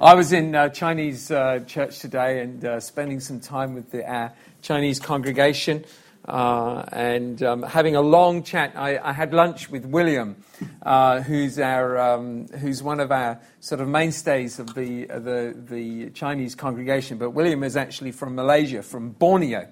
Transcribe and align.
I 0.00 0.14
was 0.14 0.32
in 0.32 0.54
uh, 0.54 0.70
Chinese 0.70 1.30
uh, 1.30 1.60
church 1.66 1.98
today 1.98 2.40
and 2.40 2.64
uh, 2.64 2.80
spending 2.80 3.20
some 3.20 3.40
time 3.40 3.74
with 3.74 3.90
the 3.90 4.10
uh, 4.10 4.30
Chinese 4.62 4.98
congregation 4.98 5.84
uh, 6.24 6.82
and 6.92 7.42
um, 7.42 7.62
having 7.62 7.94
a 7.94 8.00
long 8.00 8.42
chat. 8.42 8.72
I, 8.74 8.98
I 8.98 9.12
had 9.12 9.34
lunch 9.34 9.68
with 9.68 9.84
William, 9.84 10.42
uh, 10.82 11.20
who's 11.20 11.58
our 11.58 11.98
um, 11.98 12.48
who's 12.48 12.82
one 12.82 13.00
of 13.00 13.12
our 13.12 13.38
sort 13.60 13.82
of 13.82 13.88
mainstays 13.88 14.58
of 14.58 14.74
the 14.74 15.04
the 15.06 15.54
the 15.68 16.10
Chinese 16.10 16.54
congregation. 16.54 17.18
But 17.18 17.30
William 17.30 17.62
is 17.62 17.76
actually 17.76 18.12
from 18.12 18.34
Malaysia, 18.34 18.82
from 18.82 19.10
Borneo. 19.10 19.68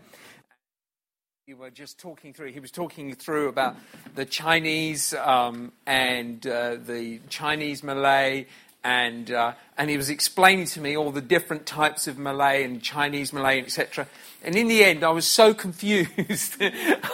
We 1.48 1.54
were 1.54 1.70
just 1.70 1.98
talking 1.98 2.34
through. 2.34 2.52
He 2.52 2.60
was 2.60 2.70
talking 2.70 3.14
through 3.14 3.48
about 3.48 3.76
the 4.14 4.26
Chinese 4.26 5.14
um, 5.14 5.72
and 5.86 6.42
the 6.42 7.20
Chinese 7.30 7.82
Malay 7.82 8.46
and 8.82 9.30
uh, 9.30 9.52
and 9.76 9.90
he 9.90 9.96
was 9.96 10.10
explaining 10.10 10.66
to 10.66 10.80
me 10.80 10.96
all 10.96 11.10
the 11.10 11.20
different 11.20 11.66
types 11.66 12.06
of 12.06 12.18
Malay 12.18 12.64
and 12.64 12.82
Chinese 12.82 13.32
Malay, 13.32 13.60
etc. 13.60 14.06
And 14.42 14.56
in 14.56 14.68
the 14.68 14.84
end, 14.84 15.04
I 15.04 15.10
was 15.10 15.26
so 15.26 15.54
confused. 15.64 16.56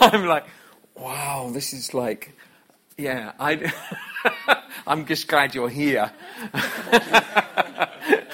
I'm 0.01 0.25
like, 0.25 0.45
wow, 0.95 1.49
this 1.53 1.73
is 1.73 1.93
like, 1.93 2.33
yeah, 2.97 3.33
I, 3.39 3.71
I'm 4.87 5.05
just 5.05 5.27
glad 5.27 5.53
you're 5.53 5.69
here. 5.69 6.11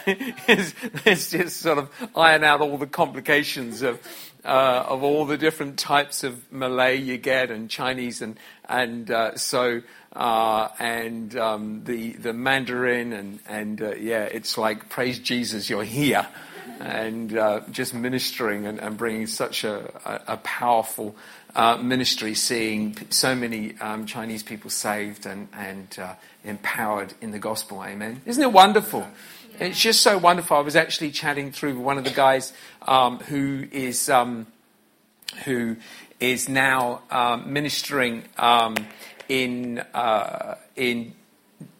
it's, 0.06 0.74
it's, 1.06 1.32
just 1.32 1.58
sort 1.58 1.78
of 1.78 1.90
iron 2.16 2.44
out 2.44 2.62
all 2.62 2.78
the 2.78 2.88
complications 2.88 3.82
of 3.82 4.00
uh, 4.46 4.86
of 4.88 5.04
all 5.04 5.26
the 5.26 5.38
different 5.38 5.78
types 5.78 6.24
of 6.24 6.52
Malay 6.52 6.98
you 6.98 7.18
get 7.18 7.50
and 7.50 7.70
Chinese 7.70 8.22
and 8.22 8.38
and 8.68 9.10
uh, 9.10 9.36
so 9.36 9.82
uh, 10.14 10.70
and 10.80 11.36
um, 11.38 11.84
the 11.86 12.14
the 12.14 12.34
Mandarin 12.34 13.14
and 13.14 13.40
and 13.48 13.82
uh, 13.82 13.96
yeah, 13.96 14.24
it's 14.24 14.58
like 14.58 14.90
praise 14.90 15.20
Jesus, 15.20 15.70
you're 15.70 15.84
here, 15.84 16.28
and 16.80 17.38
uh, 17.38 17.62
just 17.72 17.94
ministering 17.94 18.66
and, 18.66 18.80
and, 18.80 18.98
bringing 18.98 19.28
such 19.28 19.64
a, 19.64 19.92
a, 20.06 20.34
a 20.34 20.38
powerful 20.38 21.16
uh, 21.56 21.78
ministry, 21.78 22.34
seeing 22.34 22.98
so 23.10 23.36
many 23.36 23.78
um, 23.80 24.06
Chinese 24.06 24.44
people 24.44 24.70
saved 24.70 25.26
and 25.26 25.48
and 25.54 25.98
empowered 26.44 27.14
in 27.22 27.32
the 27.32 27.40
gospel. 27.40 27.84
Amen. 27.84 28.22
Isn't 28.26 28.44
it 28.44 28.52
wonderful? 28.52 29.08
It's 29.60 29.80
just 29.80 30.02
so 30.02 30.18
wonderful. 30.18 30.58
I 30.58 30.62
was 30.62 30.76
actually 30.76 31.12
chatting 31.12 31.52
through 31.52 31.76
with 31.76 31.86
one 31.86 32.00
of 32.00 32.04
the 32.04 32.10
guys 32.10 32.54
um, 32.88 33.20
who 33.20 33.68
is 33.72 34.10
um, 34.10 34.48
who 35.46 35.78
is 36.20 36.50
now 36.50 37.02
um, 37.12 37.54
ministering 37.54 38.24
um, 38.38 38.76
in, 39.30 39.80
uh, 39.94 40.56
in 40.76 41.14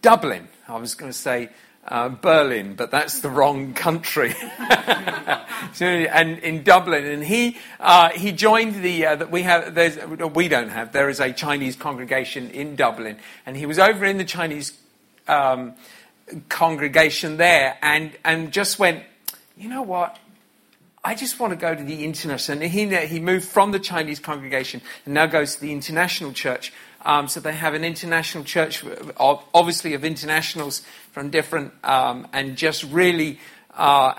Dublin. 0.04 0.48
I 0.68 0.78
was 0.78 0.94
going 0.94 1.12
to 1.12 1.18
say 1.18 1.50
uh, 1.88 2.10
Berlin, 2.10 2.76
but 2.76 2.92
that's 2.92 3.22
the 3.22 3.30
wrong 3.30 3.74
country. 3.74 4.34
so, 5.74 5.86
and 5.86 6.38
in 6.40 6.64
Dublin, 6.64 7.06
and 7.06 7.24
he 7.24 7.58
uh, 7.80 8.10
he 8.10 8.32
joined 8.32 8.84
the 8.84 9.06
uh, 9.06 9.16
that 9.16 9.32
we 9.32 9.42
have. 9.44 9.74
There's, 9.74 9.98
we 10.06 10.48
don't 10.48 10.70
have. 10.70 10.92
There 10.92 11.10
is 11.10 11.20
a 11.20 11.34
Chinese 11.34 11.76
congregation 11.76 12.52
in 12.52 12.76
Dublin, 12.76 13.18
and 13.46 13.58
he 13.58 13.66
was 13.66 13.80
over 13.80 14.06
in 14.06 14.18
the 14.18 14.26
Chinese 14.26 14.78
um, 15.28 15.74
congregation 16.50 17.38
there, 17.38 17.78
and 17.82 18.12
and 18.24 18.52
just 18.52 18.80
went. 18.80 19.04
You 19.56 19.70
know 19.70 19.84
what? 19.84 20.18
I 21.06 21.16
just 21.16 21.38
want 21.38 21.52
to 21.52 21.58
go 21.58 21.76
to 21.76 21.84
the 21.84 22.06
international. 22.06 22.64
And 22.64 22.72
he, 22.72 22.88
he 23.08 23.20
moved 23.20 23.46
from 23.46 23.72
the 23.72 23.80
Chinese 23.80 24.20
congregation 24.20 24.82
and 25.04 25.14
now 25.14 25.26
goes 25.26 25.56
to 25.56 25.62
the 25.62 25.74
international 25.74 26.32
church. 26.32 26.72
Um, 27.04 27.28
so 27.28 27.42
they 27.42 27.52
have 27.52 27.74
an 27.74 27.84
international 27.84 28.46
church, 28.46 28.86
obviously 29.18 29.94
of 29.96 30.06
internationals 30.06 30.82
from 31.12 31.30
different, 31.30 31.74
um, 31.84 32.28
and 32.32 32.56
just 32.56 32.86
really 32.86 33.40
uh, 33.76 34.14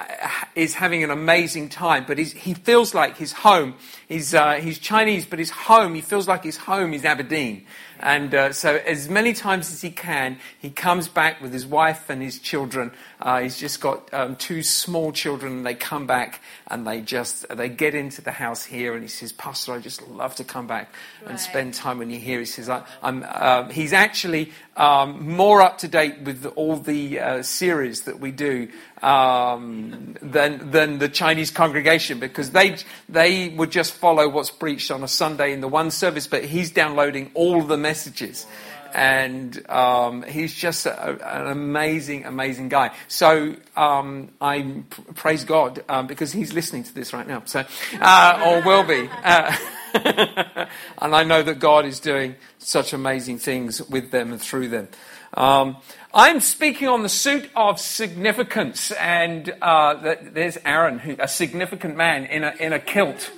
is 0.54 0.74
having 0.74 1.02
an 1.02 1.10
amazing 1.10 1.70
time. 1.70 2.04
But 2.06 2.18
he 2.18 2.52
feels 2.52 2.92
like 2.92 3.16
his 3.16 3.32
home. 3.32 3.76
He's, 4.06 4.34
uh, 4.34 4.54
he's 4.54 4.78
Chinese, 4.78 5.24
but 5.24 5.38
his 5.38 5.50
home, 5.50 5.94
he 5.94 6.02
feels 6.02 6.28
like 6.28 6.44
his 6.44 6.58
home 6.58 6.92
is 6.92 7.06
Aberdeen. 7.06 7.64
And 8.04 8.34
uh, 8.34 8.52
so, 8.52 8.76
as 8.86 9.08
many 9.08 9.32
times 9.32 9.72
as 9.72 9.80
he 9.80 9.90
can, 9.90 10.36
he 10.58 10.68
comes 10.68 11.08
back 11.08 11.40
with 11.40 11.54
his 11.54 11.64
wife 11.66 12.10
and 12.10 12.20
his 12.20 12.38
children. 12.38 12.92
Uh, 13.20 13.40
he's 13.40 13.58
just 13.58 13.80
got 13.80 14.12
um, 14.12 14.36
two 14.36 14.62
small 14.62 15.12
children, 15.12 15.52
and 15.52 15.66
they 15.66 15.74
come 15.74 16.06
back 16.06 16.40
and 16.68 16.86
they 16.86 17.00
just 17.00 17.48
they 17.56 17.68
get 17.68 17.94
into 17.94 18.20
the 18.22 18.32
house 18.32 18.64
here. 18.64 18.94
And 18.94 19.02
he 19.02 19.08
says, 19.08 19.32
"Pastor, 19.32 19.72
I 19.72 19.78
just 19.78 20.06
love 20.08 20.34
to 20.36 20.44
come 20.44 20.66
back 20.66 20.92
right. 21.22 21.30
and 21.30 21.40
spend 21.40 21.74
time 21.74 21.98
with 21.98 22.10
you're 22.10 22.20
here." 22.20 22.38
He 22.40 22.44
says, 22.44 22.68
I, 22.68 22.82
am 23.02 23.24
uh, 23.26 23.68
he's 23.68 23.92
actually 23.92 24.52
um, 24.76 25.34
more 25.34 25.62
up 25.62 25.78
to 25.78 25.88
date 25.88 26.20
with 26.20 26.44
all 26.56 26.76
the 26.76 27.20
uh, 27.20 27.42
series 27.42 28.02
that 28.02 28.20
we 28.20 28.30
do 28.30 28.68
um, 29.02 30.16
than 30.20 30.70
than 30.70 30.98
the 30.98 31.08
Chinese 31.08 31.50
congregation 31.50 32.18
because 32.18 32.50
they 32.50 32.76
they 33.08 33.50
would 33.50 33.70
just 33.70 33.92
follow 33.92 34.28
what's 34.28 34.50
preached 34.50 34.90
on 34.90 35.02
a 35.02 35.08
Sunday 35.08 35.52
in 35.52 35.60
the 35.60 35.68
one 35.68 35.90
service, 35.90 36.26
but 36.26 36.44
he's 36.44 36.70
downloading 36.70 37.30
all 37.34 37.62
the 37.62 37.76
messages. 37.76 38.46
And 38.94 39.68
um, 39.68 40.22
he's 40.22 40.54
just 40.54 40.86
a, 40.86 41.36
an 41.36 41.48
amazing, 41.48 42.24
amazing 42.24 42.68
guy. 42.68 42.94
So 43.08 43.56
um, 43.76 44.30
I 44.40 44.84
praise 45.14 45.44
God 45.44 45.82
um, 45.88 46.06
because 46.06 46.32
he's 46.32 46.52
listening 46.52 46.84
to 46.84 46.94
this 46.94 47.12
right 47.12 47.26
now, 47.26 47.42
so 47.44 47.64
uh, 48.00 48.42
or 48.46 48.62
will 48.66 48.84
be. 48.84 49.08
Uh, 49.24 49.56
and 50.98 51.14
I 51.14 51.24
know 51.24 51.42
that 51.42 51.58
God 51.58 51.84
is 51.84 52.00
doing 52.00 52.36
such 52.58 52.92
amazing 52.92 53.38
things 53.38 53.82
with 53.88 54.10
them 54.10 54.32
and 54.32 54.40
through 54.40 54.68
them. 54.68 54.88
Um, 55.36 55.76
I'm 56.12 56.40
speaking 56.40 56.88
on 56.88 57.02
the 57.02 57.08
suit 57.08 57.50
of 57.56 57.80
significance, 57.80 58.92
and 58.92 59.52
uh, 59.60 60.14
there's 60.22 60.58
Aaron, 60.64 61.00
who, 61.00 61.16
a 61.18 61.26
significant 61.26 61.96
man 61.96 62.26
in 62.26 62.44
a, 62.44 62.54
in 62.60 62.72
a 62.72 62.78
kilt. 62.78 63.30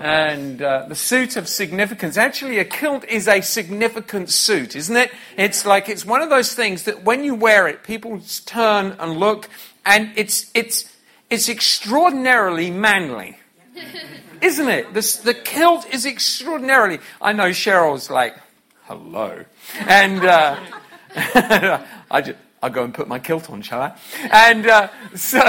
And 0.00 0.62
uh, 0.62 0.86
the 0.88 0.94
suit 0.94 1.36
of 1.36 1.46
significance. 1.46 2.16
Actually, 2.16 2.58
a 2.58 2.64
kilt 2.64 3.04
is 3.04 3.28
a 3.28 3.40
significant 3.42 4.30
suit, 4.30 4.74
isn't 4.74 4.96
it? 4.96 5.12
It's 5.36 5.66
like 5.66 5.88
it's 5.88 6.06
one 6.06 6.22
of 6.22 6.30
those 6.30 6.54
things 6.54 6.84
that 6.84 7.04
when 7.04 7.22
you 7.22 7.34
wear 7.34 7.68
it, 7.68 7.82
people 7.82 8.20
turn 8.46 8.96
and 8.98 9.18
look, 9.18 9.48
and 9.84 10.10
it's 10.16 10.50
it's 10.54 10.90
it's 11.28 11.48
extraordinarily 11.48 12.70
manly, 12.70 13.36
isn't 14.40 14.68
it? 14.68 14.94
The, 14.94 15.20
the 15.22 15.34
kilt 15.34 15.86
is 15.92 16.06
extraordinarily. 16.06 16.98
I 17.20 17.32
know 17.32 17.50
Cheryl's 17.50 18.10
like, 18.10 18.36
hello, 18.84 19.44
and. 19.86 20.24
Uh, 20.24 20.58
I 22.10 22.20
just, 22.20 22.38
I'll 22.62 22.70
go 22.70 22.84
and 22.84 22.94
put 22.94 23.08
my 23.08 23.18
kilt 23.18 23.50
on, 23.50 23.62
shall 23.62 23.82
I? 23.82 23.96
And 24.30 24.66
uh, 24.66 24.88
so, 25.16 25.40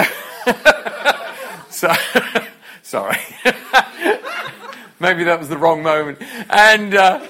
so 1.69 1.93
sorry. 2.81 3.19
Maybe 5.01 5.23
that 5.23 5.39
was 5.39 5.49
the 5.49 5.57
wrong 5.57 5.81
moment. 5.81 6.19
And 6.47 6.93
uh, 6.93 7.25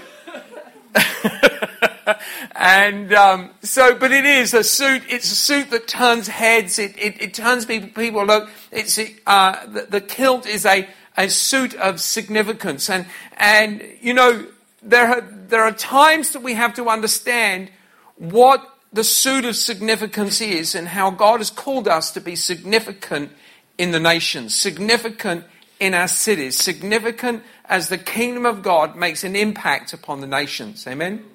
and 2.55 3.13
um, 3.13 3.51
so, 3.61 3.95
but 3.95 4.11
it 4.11 4.25
is 4.25 4.53
a 4.53 4.61
suit. 4.61 5.03
It's 5.07 5.31
a 5.31 5.35
suit 5.35 5.71
that 5.71 5.87
turns 5.87 6.27
heads. 6.27 6.77
It, 6.77 6.97
it, 6.97 7.21
it 7.21 7.33
turns 7.33 7.65
people. 7.65 7.87
People 7.89 8.25
look. 8.25 8.49
It's 8.73 8.99
uh, 9.25 9.65
the, 9.67 9.87
the 9.89 10.01
kilt 10.01 10.45
is 10.45 10.65
a 10.65 10.85
a 11.15 11.29
suit 11.29 11.73
of 11.75 12.01
significance. 12.01 12.89
And 12.89 13.05
and 13.37 13.81
you 14.01 14.13
know 14.13 14.47
there 14.83 15.07
are 15.07 15.21
there 15.21 15.63
are 15.63 15.71
times 15.71 16.31
that 16.31 16.41
we 16.41 16.55
have 16.55 16.73
to 16.73 16.89
understand 16.89 17.69
what 18.17 18.67
the 18.91 19.05
suit 19.05 19.45
of 19.45 19.55
significance 19.55 20.41
is 20.41 20.75
and 20.75 20.89
how 20.89 21.09
God 21.09 21.39
has 21.39 21.49
called 21.49 21.87
us 21.87 22.11
to 22.11 22.19
be 22.19 22.35
significant 22.35 23.31
in 23.77 23.91
the 23.91 23.99
nations, 24.01 24.53
significant 24.53 25.45
in 25.81 25.95
our 25.95 26.07
cities, 26.07 26.55
significant 26.57 27.43
as 27.65 27.89
the 27.89 27.97
kingdom 27.97 28.45
of 28.45 28.61
God 28.61 28.95
makes 28.95 29.23
an 29.23 29.35
impact 29.35 29.93
upon 29.93 30.21
the 30.21 30.27
nations. 30.27 30.85
Amen? 30.87 31.25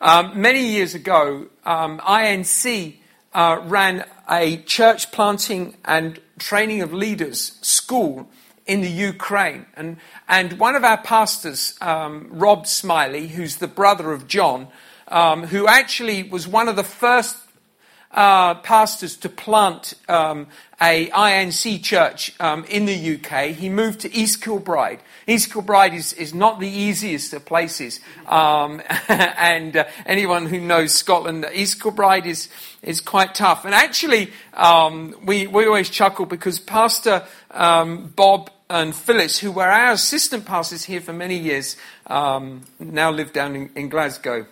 Um, 0.00 0.40
many 0.40 0.66
years 0.66 0.94
ago, 0.94 1.48
um, 1.66 1.98
INC 1.98 2.96
uh, 3.34 3.60
ran 3.64 4.06
a 4.28 4.56
church 4.62 5.12
planting 5.12 5.76
and 5.84 6.18
training 6.38 6.80
of 6.80 6.94
leaders 6.94 7.58
school 7.60 8.30
in 8.66 8.80
the 8.80 8.90
Ukraine. 8.90 9.66
And, 9.76 9.98
and 10.26 10.58
one 10.58 10.74
of 10.74 10.82
our 10.82 10.96
pastors, 10.96 11.76
um, 11.82 12.28
Rob 12.30 12.66
Smiley, 12.66 13.28
who's 13.28 13.56
the 13.56 13.68
brother 13.68 14.12
of 14.12 14.28
John, 14.28 14.68
um, 15.08 15.44
who 15.44 15.66
actually 15.66 16.22
was 16.22 16.48
one 16.48 16.68
of 16.68 16.76
the 16.76 16.84
first 16.84 17.36
uh, 18.12 18.54
pastors 18.56 19.16
to 19.16 19.28
plant 19.28 19.94
um, 20.08 20.48
a 20.80 21.08
INC 21.10 21.82
church 21.82 22.34
um, 22.40 22.64
in 22.64 22.86
the 22.86 23.14
UK. 23.14 23.54
He 23.54 23.68
moved 23.68 24.00
to 24.00 24.12
East 24.12 24.42
Kilbride. 24.42 25.00
East 25.26 25.52
Kilbride 25.52 25.94
is, 25.94 26.12
is 26.14 26.34
not 26.34 26.58
the 26.58 26.68
easiest 26.68 27.32
of 27.34 27.44
places. 27.44 28.00
Um, 28.26 28.82
and 29.08 29.76
uh, 29.76 29.84
anyone 30.06 30.46
who 30.46 30.58
knows 30.60 30.92
Scotland, 30.92 31.46
East 31.52 31.80
Kilbride 31.80 32.26
is, 32.26 32.48
is 32.82 33.00
quite 33.00 33.34
tough. 33.34 33.64
And 33.64 33.74
actually, 33.74 34.32
um, 34.54 35.14
we, 35.24 35.46
we 35.46 35.66
always 35.66 35.90
chuckle 35.90 36.26
because 36.26 36.58
Pastor 36.58 37.24
um, 37.52 38.12
Bob 38.16 38.50
and 38.68 38.94
Phyllis, 38.94 39.38
who 39.38 39.52
were 39.52 39.68
our 39.68 39.92
assistant 39.92 40.46
pastors 40.46 40.84
here 40.84 41.00
for 41.00 41.12
many 41.12 41.36
years, 41.36 41.76
um, 42.06 42.62
now 42.78 43.10
live 43.10 43.32
down 43.32 43.54
in, 43.54 43.70
in 43.76 43.88
Glasgow 43.88 44.46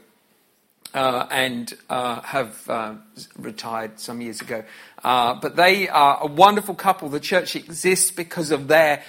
and 1.30 1.74
uh, 1.88 2.20
have 2.22 2.68
uh, 2.68 2.94
retired 3.36 3.98
some 4.00 4.20
years 4.20 4.40
ago. 4.40 4.64
Uh, 5.04 5.34
but 5.34 5.56
they 5.56 5.88
are 5.88 6.18
a 6.20 6.26
wonderful 6.26 6.74
couple. 6.74 7.08
The 7.08 7.20
church 7.20 7.54
exists 7.56 8.10
because 8.10 8.50
of 8.50 8.68
their 8.68 9.02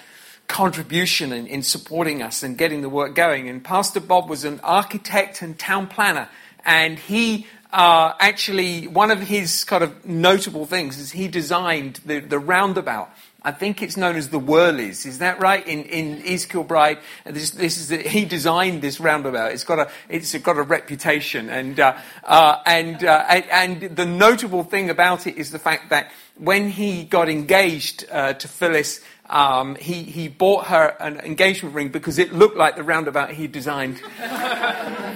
contribution 0.47 1.31
in, 1.31 1.47
in, 1.47 1.63
supporting 1.63 2.21
us 2.21 2.43
and 2.43 2.57
getting 2.57 2.81
the 2.81 2.89
work 2.89 3.15
going. 3.15 3.49
And 3.49 3.63
Pastor 3.63 3.99
Bob 3.99 4.29
was 4.29 4.43
an 4.43 4.59
architect 4.63 5.41
and 5.41 5.57
town 5.57 5.87
planner, 5.87 6.27
and 6.65 6.97
he 6.97 7.45
uh, 7.71 8.13
actually, 8.19 8.87
one 8.87 9.11
of 9.11 9.19
his 9.19 9.63
kind 9.63 9.83
of 9.83 10.05
notable 10.05 10.65
things 10.65 10.97
is 10.97 11.11
he 11.11 11.27
designed 11.27 11.99
the, 12.05 12.19
the 12.19 12.39
roundabout 12.39 13.11
I 13.41 13.53
think 13.53 13.81
it's 13.81 13.95
known 13.95 14.17
as 14.17 14.29
the 14.29 14.39
Whirlies. 14.39 15.05
Is 15.05 15.19
that 15.19 15.39
right? 15.39 15.65
In, 15.65 15.83
in 15.83 16.21
East 16.25 16.49
Kilbride, 16.49 16.99
this, 17.25 17.51
this 17.51 17.77
is 17.77 17.87
the, 17.87 17.97
he 18.15 18.25
designed 18.25 18.81
this 18.81 18.99
roundabout. 18.99 19.53
It's 19.53 19.63
got 19.63 19.79
a 19.79 19.89
it's 20.09 20.37
got 20.39 20.57
a 20.57 20.61
reputation, 20.61 21.49
and 21.49 21.79
uh, 21.79 21.97
uh, 22.23 22.57
and 22.65 23.03
uh, 23.03 23.23
and 23.27 23.81
the 23.95 24.05
notable 24.05 24.63
thing 24.63 24.89
about 24.89 25.25
it 25.25 25.37
is 25.37 25.51
the 25.51 25.59
fact 25.59 25.89
that 25.89 26.11
when 26.37 26.69
he 26.69 27.03
got 27.03 27.29
engaged 27.29 28.05
uh, 28.11 28.33
to 28.33 28.47
Phyllis, 28.47 29.01
um, 29.29 29.75
he, 29.75 30.03
he 30.03 30.27
bought 30.27 30.67
her 30.67 30.95
an 30.99 31.19
engagement 31.19 31.75
ring 31.75 31.89
because 31.89 32.17
it 32.17 32.33
looked 32.33 32.57
like 32.57 32.75
the 32.75 32.83
roundabout 32.83 33.31
he 33.31 33.47
designed. 33.47 34.01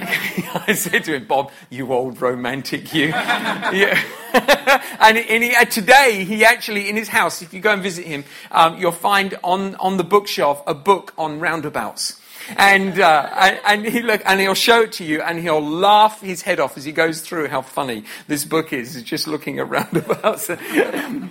I 0.68 0.74
said 0.74 1.04
to 1.06 1.16
him, 1.16 1.26
Bob, 1.26 1.52
you 1.70 1.92
old 1.92 2.22
romantic, 2.22 2.94
you. 2.94 3.08
and, 3.14 4.34
uh, 4.34 5.66
today, 5.66 6.24
he 6.26 6.46
actually, 6.46 6.90
in 6.90 6.96
his 6.96 7.08
house, 7.08 7.42
if 7.42 7.54
you 7.54 7.60
go 7.60 7.74
and 7.74 7.84
visit 7.84 8.06
him, 8.06 8.24
um, 8.52 8.78
you'll 8.78 8.92
find 8.92 9.38
on, 9.44 9.76
on 9.76 9.98
the 9.98 10.04
bookshelf 10.04 10.64
a 10.68 10.74
book 10.74 11.14
on 11.18 11.40
roundabouts 11.40 12.20
and, 12.58 13.00
uh, 13.00 13.58
and, 13.66 13.86
he 13.86 14.02
look, 14.02 14.22
and 14.26 14.40
he'll 14.40 14.54
show 14.54 14.82
it 14.82 14.94
to 14.94 15.04
you, 15.04 15.22
and 15.22 15.40
he'll 15.40 15.66
laugh 15.66 16.22
his 16.22 16.42
head 16.42 16.60
off 16.60 16.78
as 16.78 16.86
he 16.86 16.92
goes 16.92 17.22
through 17.22 17.48
how 17.48 17.62
funny 17.62 18.04
this 18.28 18.46
book 18.46 18.74
is. 18.74 19.02
Just 19.04 19.28
looking 19.28 19.60
around 19.60 19.96
about. 19.98 20.48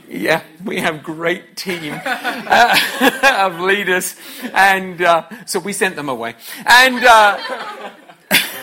yeah, 0.09 0.43
we 0.65 0.81
have 0.81 1.03
great 1.03 1.57
team 1.57 1.95
uh, 2.05 3.41
of 3.41 3.61
leaders, 3.61 4.17
and 4.55 5.03
uh, 5.03 5.29
so 5.47 5.59
we 5.59 5.73
sent 5.73 5.97
them 5.97 6.09
away, 6.09 6.35
and. 6.67 7.05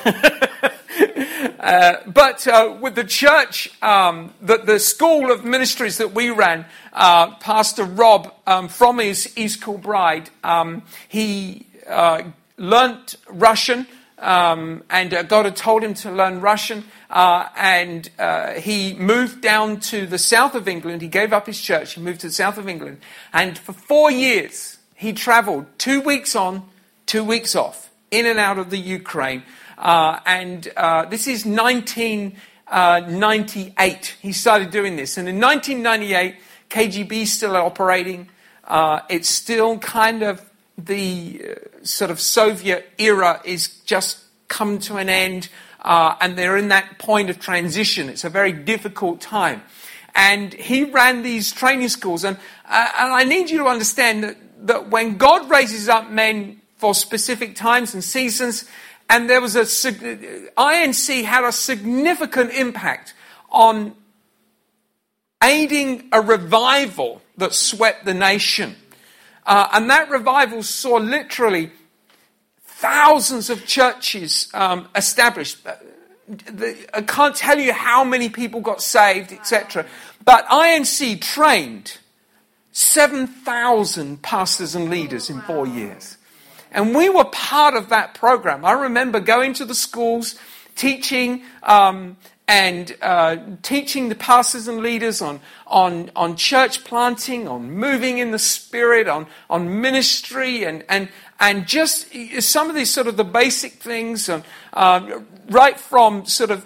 Uh, 1.60 1.98
but 2.08 2.48
uh, 2.48 2.76
with 2.80 2.96
the 2.96 3.04
church, 3.04 3.70
um, 3.84 4.34
the, 4.42 4.58
the, 4.58 4.80
school 4.80 5.30
of 5.30 5.44
ministries 5.44 5.98
that 5.98 6.14
we 6.14 6.30
ran, 6.30 6.66
uh, 6.94 7.36
Pastor 7.36 7.84
Rob 7.84 8.34
um, 8.48 8.70
from 8.70 8.98
his 8.98 9.38
East 9.38 9.64
Kilbride, 9.64 10.30
um, 10.44 10.84
he 11.10 11.66
uh, 11.88 12.24
learnt 12.58 13.18
Russian, 13.28 13.88
um, 14.20 14.84
and 14.90 15.14
uh, 15.14 15.24
God 15.24 15.46
had 15.46 15.58
told 15.58 15.84
him 15.84 15.94
to 15.96 16.12
learn 16.12 16.40
Russian. 16.40 16.86
Uh, 17.10 17.48
and 17.56 18.10
he 18.58 18.94
moved 18.94 19.42
down 19.42 19.80
to 19.80 20.06
the 20.06 20.18
south 20.18 20.56
of 20.56 20.68
England. 20.68 21.02
He 21.02 21.08
gave 21.08 21.34
up 21.34 21.48
his 21.48 21.60
church. 21.60 21.94
He 21.94 22.02
moved 22.02 22.22
to 22.22 22.28
the 22.28 22.34
south 22.34 22.58
of 22.58 22.70
England. 22.70 23.02
And 23.34 23.58
for 23.58 23.74
four 23.74 24.12
years, 24.12 24.78
he 24.96 25.12
traveled 25.14 25.66
two 25.78 26.02
weeks 26.02 26.36
on, 26.36 26.64
two 27.06 27.24
weeks 27.24 27.56
off, 27.56 27.90
in 28.12 28.26
and 28.26 28.40
out 28.40 28.58
of 28.58 28.70
the 28.70 28.78
Ukraine. 28.78 29.44
Uh, 29.80 30.20
and 30.26 30.68
uh, 30.76 31.06
this 31.06 31.26
is 31.26 31.46
1998. 31.46 32.38
Uh, 32.68 33.96
he 34.22 34.34
started 34.34 34.70
doing 34.70 34.98
this. 34.98 35.18
And 35.18 35.30
in 35.30 35.40
1998, 35.40 36.36
KGB 36.70 37.12
is 37.24 37.32
still 37.32 37.56
operating. 37.56 38.30
it's 39.10 39.30
still 39.30 39.80
kind 39.80 40.22
of 40.22 40.46
the 40.78 41.42
sort 41.84 42.12
of 42.12 42.20
Soviet 42.20 42.90
era 42.98 43.42
is 43.44 43.80
just 43.86 44.20
come 44.48 44.80
to 44.80 44.98
an 44.98 45.10
end, 45.10 45.50
uh, 45.82 46.16
and 46.20 46.38
they're 46.38 46.58
in 46.58 46.68
that 46.70 47.00
point 47.00 47.30
of 47.30 47.40
transition. 47.40 48.10
It's 48.10 48.24
a 48.24 48.30
very 48.30 48.52
difficult 48.52 49.22
time. 49.22 49.62
And 50.16 50.54
he 50.54 50.84
ran 50.86 51.22
these 51.24 51.52
training 51.52 51.90
schools, 51.90 52.24
and, 52.24 52.38
uh, 52.68 52.90
and 52.98 53.14
I 53.14 53.24
need 53.24 53.50
you 53.50 53.60
to 53.60 53.66
understand 53.66 54.24
that, 54.24 54.38
that 54.68 54.90
when 54.90 55.18
God 55.18 55.50
raises 55.50 55.88
up 55.88 56.10
men 56.10 56.62
for 56.78 56.94
specific 56.94 57.56
times 57.56 57.94
and 57.94 58.04
seasons, 58.04 58.66
and 59.10 59.30
there 59.30 59.42
was 59.42 59.56
a 59.56 59.62
INC 59.62 61.24
had 61.24 61.44
a 61.44 61.52
significant 61.52 62.52
impact 62.52 63.14
on 63.50 63.96
aiding 65.44 66.08
a 66.12 66.22
revival 66.22 67.22
that 67.38 67.54
swept 67.54 68.06
the 68.06 68.14
nation. 68.14 68.76
Uh, 69.46 69.68
and 69.74 69.90
that 69.90 70.10
revival 70.10 70.62
saw 70.62 70.98
literally 70.98 71.72
thousands 72.64 73.50
of 73.50 73.66
churches 73.66 74.50
um, 74.54 74.88
established. 74.96 75.58
Uh, 75.66 75.74
I 76.94 77.02
can't 77.02 77.36
tell 77.36 77.58
you 77.58 77.74
how 77.74 78.04
many 78.04 78.30
people 78.30 78.62
got 78.62 78.84
saved, 78.84 79.32
etc. 79.32 79.88
But 80.24 80.46
INC 80.48 81.20
trained 81.22 81.98
7,000 82.72 84.22
pastors 84.22 84.76
and 84.76 84.92
leaders 84.92 85.32
in 85.32 85.42
four 85.42 85.66
years. 85.66 86.19
And 86.72 86.96
we 86.96 87.10
were 87.10 87.26
part 87.26 87.74
of 87.74 87.90
that 87.90 88.14
program. 88.14 88.64
I 88.64 88.74
remember 88.74 89.20
going 89.20 89.54
to 89.56 89.66
the 89.66 89.76
schools, 89.76 90.36
teaching 90.76 91.44
um, 91.64 92.18
and 92.48 92.96
uh, 93.02 93.38
teaching 93.62 94.10
the 94.10 94.16
pastors 94.16 94.68
and 94.68 94.80
leaders 94.80 95.22
on, 95.22 95.40
on, 95.68 96.10
on 96.16 96.36
church 96.36 96.84
planting, 96.84 97.48
on 97.48 97.72
moving 97.72 98.18
in 98.18 98.32
the 98.32 98.40
spirit, 98.40 99.08
on, 99.08 99.28
on 99.50 99.82
ministry, 99.82 100.64
and, 100.64 100.84
and, 100.90 101.10
and 101.40 101.68
just 101.68 102.08
some 102.40 102.70
of 102.70 102.76
these 102.76 102.90
sort 102.90 103.06
of 103.06 103.18
the 103.18 103.24
basic 103.24 103.74
things, 103.74 104.30
and, 104.30 104.44
uh, 104.74 105.20
right 105.50 105.80
from 105.80 106.26
sort 106.26 106.50
of 106.50 106.66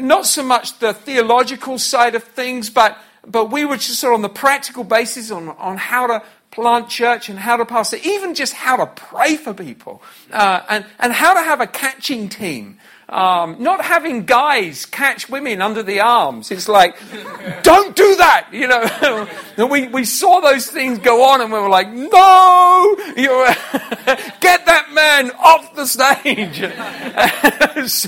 not 0.00 0.26
so 0.26 0.42
much 0.42 0.78
the 0.78 0.94
theological 0.94 1.78
side 1.78 2.14
of 2.14 2.22
things, 2.22 2.70
but, 2.70 2.96
but 3.26 3.50
we 3.50 3.64
were 3.64 3.76
just 3.76 3.98
sort 3.98 4.12
of 4.12 4.16
on 4.16 4.22
the 4.22 4.28
practical 4.28 4.84
basis 4.84 5.30
on, 5.30 5.48
on 5.50 5.76
how 5.76 6.06
to 6.06 6.22
plant 6.54 6.88
church 6.88 7.28
and 7.28 7.38
how 7.38 7.56
to 7.56 7.64
pastor, 7.64 7.98
even 8.04 8.34
just 8.34 8.52
how 8.52 8.76
to 8.76 8.86
pray 8.86 9.36
for 9.36 9.52
people, 9.52 10.00
uh, 10.32 10.62
and, 10.68 10.86
and 11.00 11.12
how 11.12 11.34
to 11.34 11.40
have 11.40 11.60
a 11.60 11.66
catching 11.66 12.28
team. 12.28 12.78
Um, 13.06 13.56
not 13.62 13.84
having 13.84 14.24
guys 14.24 14.86
catch 14.86 15.28
women 15.28 15.60
under 15.60 15.82
the 15.82 16.00
arms. 16.00 16.50
It's 16.50 16.68
like, 16.68 16.96
don't 17.62 17.94
do 17.94 18.16
that, 18.16 18.48
you 18.50 18.66
know. 18.66 19.28
we, 19.68 19.88
we 19.88 20.04
saw 20.04 20.40
those 20.40 20.68
things 20.68 21.00
go 21.00 21.22
on 21.22 21.42
and 21.42 21.52
we 21.52 21.58
were 21.58 21.68
like, 21.68 21.90
no, 21.90 22.96
get 23.16 24.64
that 24.64 24.86
man 24.94 25.32
off 25.32 25.74
the 25.74 25.86
stage. 25.86 26.64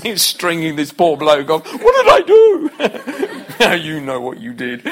He's 0.03 0.23
Stringing 0.23 0.75
this 0.75 0.91
poor 0.91 1.15
bloke 1.15 1.51
off. 1.51 1.71
What 1.71 1.95
did 1.95 2.07
I 2.09 2.21
do? 2.25 3.83
you 3.83 4.01
know 4.01 4.19
what 4.19 4.39
you 4.39 4.53
did 4.53 4.83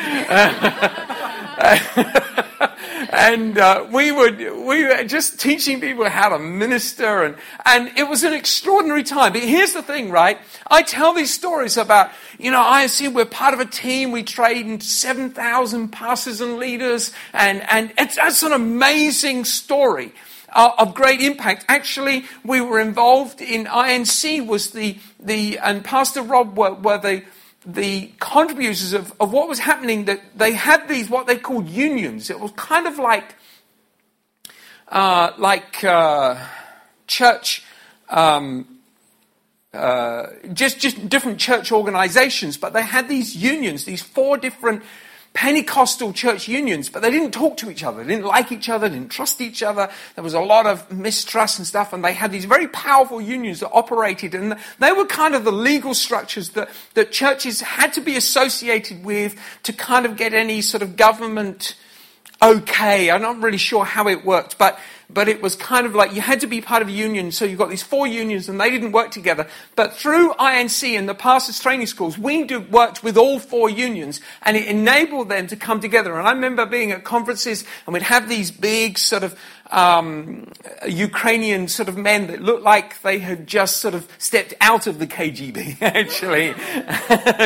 and 3.15 3.57
uh, 3.57 3.87
we 3.91 4.11
would 4.11 4.37
we 4.39 4.83
were 4.83 5.03
just 5.05 5.39
teaching 5.39 5.79
people 5.79 6.07
how 6.09 6.29
to 6.29 6.39
minister, 6.39 7.23
and 7.23 7.35
and 7.65 7.97
it 7.97 8.03
was 8.09 8.23
an 8.23 8.33
extraordinary 8.33 9.03
time. 9.03 9.33
But 9.33 9.41
here's 9.41 9.73
the 9.73 9.81
thing, 9.81 10.11
right? 10.11 10.37
I 10.67 10.81
tell 10.81 11.13
these 11.13 11.33
stories 11.33 11.77
about 11.77 12.11
you 12.37 12.51
know 12.51 12.61
I 12.61 12.87
see 12.87 13.07
we're 13.07 13.25
part 13.25 13.53
of 13.53 13.59
a 13.61 13.65
team. 13.65 14.11
We 14.11 14.23
trained 14.23 14.83
seven 14.83 15.29
thousand 15.29 15.89
pastors 15.89 16.41
and 16.41 16.57
leaders, 16.57 17.13
and 17.31 17.63
and 17.69 17.93
it's 17.97 18.17
that's 18.17 18.43
an 18.43 18.53
amazing 18.53 19.45
story. 19.45 20.13
Uh, 20.49 20.71
of 20.77 20.95
great 20.95 21.19
impact. 21.19 21.65
Actually, 21.67 22.23
we 22.45 22.61
were 22.61 22.79
involved 22.79 23.41
in 23.41 23.65
INC 23.65 24.47
was 24.47 24.71
the 24.71 24.97
the 25.19 25.57
and 25.57 25.83
Pastor 25.83 26.21
Rob 26.21 26.57
were, 26.57 26.73
were 26.73 26.97
the 26.97 27.23
the 27.65 28.11
contributors 28.19 28.93
of, 28.93 29.13
of 29.19 29.33
what 29.33 29.47
was 29.47 29.59
happening 29.59 30.05
that 30.05 30.37
they 30.37 30.53
had 30.53 30.87
these 30.87 31.09
what 31.09 31.27
they 31.27 31.37
called 31.37 31.67
unions. 31.67 32.29
It 32.29 32.39
was 32.39 32.51
kind 32.55 32.87
of 32.87 32.99
like 32.99 33.35
uh, 34.87 35.31
like 35.37 35.83
uh, 35.83 36.37
church, 37.07 37.63
um, 38.09 38.79
uh, 39.73 40.27
just 40.53 40.79
just 40.79 41.09
different 41.09 41.39
church 41.39 41.71
organizations, 41.71 42.57
but 42.57 42.73
they 42.73 42.83
had 42.83 43.09
these 43.09 43.35
unions, 43.35 43.85
these 43.85 44.01
four 44.01 44.37
different 44.37 44.83
Pentecostal 45.35 46.13
church 46.13 46.47
unions, 46.47 46.89
but 46.89 47.01
they 47.01 47.11
didn't 47.11 47.31
talk 47.31 47.57
to 47.57 47.69
each 47.69 47.83
other. 47.83 48.03
They 48.03 48.15
didn't 48.15 48.25
like 48.25 48.53
each 48.53 48.69
other, 48.69 48.87
didn't 48.87 49.09
trust 49.09 49.41
each 49.41 49.61
other. 49.61 49.91
There 50.15 50.23
was 50.23 50.33
a 50.33 50.39
lot 50.39 50.65
of 50.65 50.89
mistrust 50.89 51.59
and 51.59 51.67
stuff, 51.67 51.91
and 51.91 52.03
they 52.03 52.13
had 52.13 52.31
these 52.31 52.45
very 52.45 52.69
powerful 52.69 53.21
unions 53.21 53.59
that 53.59 53.69
operated, 53.71 54.33
and 54.33 54.57
they 54.79 54.93
were 54.93 55.05
kind 55.05 55.35
of 55.35 55.43
the 55.43 55.51
legal 55.51 55.93
structures 55.93 56.51
that, 56.51 56.69
that 56.93 57.11
churches 57.11 57.59
had 57.59 57.91
to 57.93 58.01
be 58.01 58.15
associated 58.15 59.03
with 59.03 59.35
to 59.63 59.73
kind 59.73 60.05
of 60.05 60.15
get 60.15 60.33
any 60.33 60.61
sort 60.61 60.81
of 60.81 60.95
government 60.95 61.75
okay. 62.41 63.11
I'm 63.11 63.21
not 63.21 63.41
really 63.41 63.57
sure 63.57 63.85
how 63.85 64.07
it 64.07 64.25
worked, 64.25 64.57
but 64.57 64.79
but 65.09 65.27
it 65.27 65.41
was 65.41 65.55
kind 65.55 65.85
of 65.85 65.93
like 65.93 66.13
you 66.13 66.21
had 66.21 66.39
to 66.41 66.47
be 66.47 66.61
part 66.61 66.81
of 66.81 66.87
a 66.87 66.91
union. 66.91 67.31
So 67.31 67.45
you've 67.45 67.59
got 67.59 67.69
these 67.69 67.83
four 67.83 68.07
unions 68.07 68.49
and 68.49 68.59
they 68.59 68.71
didn't 68.71 68.91
work 68.91 69.11
together. 69.11 69.47
But 69.75 69.93
through 69.93 70.33
INC 70.33 70.97
and 70.97 71.07
the 71.07 71.13
pastors 71.13 71.59
training 71.59 71.87
schools, 71.87 72.17
we 72.17 72.43
do, 72.43 72.59
worked 72.59 73.03
with 73.03 73.17
all 73.17 73.39
four 73.39 73.69
unions 73.69 74.19
and 74.41 74.57
it 74.57 74.67
enabled 74.67 75.29
them 75.29 75.47
to 75.47 75.55
come 75.55 75.79
together. 75.79 76.17
And 76.17 76.27
I 76.27 76.31
remember 76.31 76.65
being 76.65 76.91
at 76.91 77.03
conferences 77.03 77.65
and 77.85 77.93
we'd 77.93 78.03
have 78.03 78.27
these 78.27 78.51
big 78.51 78.97
sort 78.97 79.23
of 79.23 79.39
um, 79.71 80.51
Ukrainian 80.87 81.67
sort 81.67 81.89
of 81.89 81.97
men 81.97 82.27
that 82.27 82.41
looked 82.41 82.63
like 82.63 83.01
they 83.01 83.19
had 83.19 83.47
just 83.47 83.77
sort 83.77 83.93
of 83.93 84.07
stepped 84.17 84.53
out 84.61 84.87
of 84.87 84.99
the 84.99 85.07
KGB, 85.07 85.77
actually. 85.81 86.53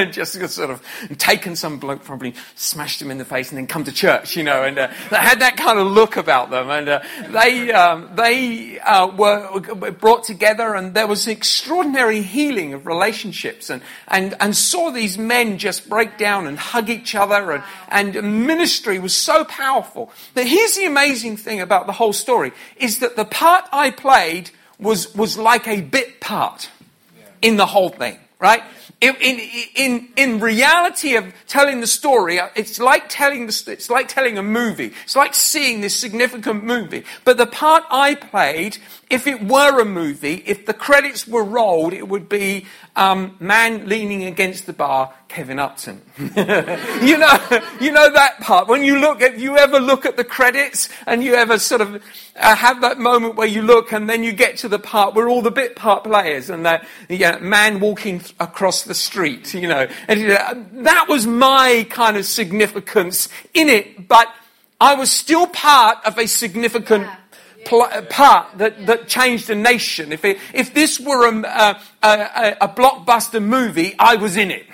just 0.11 0.33
sort 0.49 0.69
of 0.69 0.81
taken 1.17 1.55
some 1.55 1.79
bloke, 1.79 2.03
probably 2.03 2.33
smashed 2.55 3.01
him 3.01 3.11
in 3.11 3.17
the 3.17 3.25
face 3.25 3.49
and 3.49 3.57
then 3.57 3.67
come 3.67 3.83
to 3.83 3.91
church, 3.91 4.35
you 4.35 4.43
know, 4.43 4.63
and 4.63 4.77
uh, 4.77 4.89
they 5.09 5.17
had 5.17 5.39
that 5.39 5.57
kind 5.57 5.79
of 5.79 5.87
look 5.87 6.17
about 6.17 6.49
them. 6.49 6.69
And 6.69 6.89
uh, 6.89 7.01
they, 7.29 7.71
um, 7.71 8.09
they 8.15 8.79
uh, 8.79 9.07
were 9.07 9.91
brought 9.91 10.23
together 10.23 10.75
and 10.75 10.93
there 10.93 11.07
was 11.07 11.27
extraordinary 11.27 12.21
healing 12.21 12.73
of 12.73 12.85
relationships 12.85 13.69
and, 13.69 13.81
and, 14.07 14.35
and 14.39 14.55
saw 14.55 14.91
these 14.91 15.17
men 15.17 15.57
just 15.57 15.89
break 15.89 16.17
down 16.17 16.47
and 16.47 16.57
hug 16.57 16.89
each 16.89 17.15
other 17.15 17.51
and, 17.51 17.63
and 18.15 18.45
ministry 18.45 18.99
was 18.99 19.13
so 19.13 19.43
powerful. 19.45 20.11
But 20.33 20.47
here's 20.47 20.75
the 20.75 20.85
amazing 20.85 21.37
thing 21.37 21.61
about 21.61 21.87
the 21.87 21.93
whole 21.93 22.08
whole 22.09 22.13
story 22.13 22.51
is 22.77 22.99
that 22.99 23.15
the 23.15 23.25
part 23.25 23.65
I 23.71 23.91
played 23.91 24.49
was, 24.79 25.13
was 25.13 25.37
like 25.37 25.67
a 25.67 25.81
bit 25.81 26.19
part 26.19 26.71
in 27.39 27.55
the 27.55 27.67
whole 27.67 27.89
thing, 27.89 28.17
right? 28.39 28.63
In, 28.99 29.15
in, 29.75 30.09
in, 30.17 30.39
reality 30.39 31.15
of 31.15 31.31
telling 31.47 31.81
the 31.81 31.87
story, 31.87 32.39
it's 32.55 32.79
like 32.79 33.07
telling 33.07 33.45
the, 33.45 33.63
it's 33.67 33.89
like 33.89 34.07
telling 34.07 34.37
a 34.37 34.43
movie. 34.43 34.91
It's 35.03 35.15
like 35.15 35.35
seeing 35.35 35.81
this 35.81 35.95
significant 35.95 36.65
movie. 36.65 37.03
But 37.23 37.37
the 37.37 37.45
part 37.45 37.83
I 37.91 38.15
played, 38.15 38.79
if 39.09 39.25
it 39.25 39.43
were 39.43 39.79
a 39.79 39.85
movie, 39.85 40.43
if 40.45 40.67
the 40.67 40.73
credits 40.73 41.27
were 41.27 41.43
rolled, 41.43 41.93
it 41.93 42.07
would 42.07 42.29
be 42.29 42.67
um, 42.95 43.35
man 43.39 43.89
leaning 43.89 44.25
against 44.25 44.67
the 44.67 44.73
bar, 44.73 45.11
Kevin 45.27 45.57
Upton. 45.57 46.01
you 46.19 47.17
know, 47.17 47.61
you 47.81 47.91
know 47.91 48.11
that 48.11 48.35
part. 48.41 48.67
When 48.67 48.83
you 48.83 48.99
look 48.99 49.23
at, 49.23 49.39
you 49.39 49.57
ever 49.57 49.79
look 49.79 50.05
at 50.05 50.15
the 50.15 50.23
credits 50.23 50.89
and 51.07 51.23
you 51.23 51.33
ever 51.33 51.57
sort 51.57 51.81
of 51.81 52.03
uh, 52.35 52.55
have 52.55 52.81
that 52.81 52.99
moment 52.99 53.35
where 53.35 53.47
you 53.47 53.63
look 53.63 53.91
and 53.91 54.07
then 54.07 54.23
you 54.23 54.31
get 54.31 54.57
to 54.57 54.67
the 54.67 54.79
part 54.79 55.15
where 55.15 55.27
all 55.27 55.41
the 55.41 55.51
bit 55.51 55.75
part 55.75 56.03
players 56.03 56.51
and 56.51 56.63
that 56.67 56.87
yeah, 57.09 57.39
man 57.39 57.79
walking 57.79 58.19
th- 58.19 58.35
across 58.39 58.83
the 58.83 58.93
street, 58.93 59.55
you 59.55 59.67
know, 59.67 59.87
and 60.07 60.31
uh, 60.31 60.53
that 60.83 61.07
was 61.09 61.25
my 61.25 61.87
kind 61.89 62.15
of 62.15 62.25
significance 62.25 63.27
in 63.55 63.69
it, 63.69 64.07
but 64.07 64.27
I 64.79 64.93
was 64.93 65.11
still 65.11 65.47
part 65.47 65.97
of 66.05 66.19
a 66.19 66.27
significant 66.27 67.05
yeah 67.05 67.15
pl- 67.65 67.81
uh, 67.81 68.01
part 68.03 68.57
that, 68.57 68.85
that 68.85 69.07
changed 69.07 69.49
a 69.49 69.55
nation. 69.55 70.11
If, 70.11 70.25
it, 70.25 70.37
if 70.53 70.73
this 70.73 70.99
were 70.99 71.27
a, 71.27 71.41
a, 71.43 71.81
a, 72.03 72.57
a 72.61 72.67
blockbuster 72.67 73.43
movie, 73.43 73.95
I 73.99 74.15
was 74.15 74.37
in 74.37 74.51
it. 74.51 74.65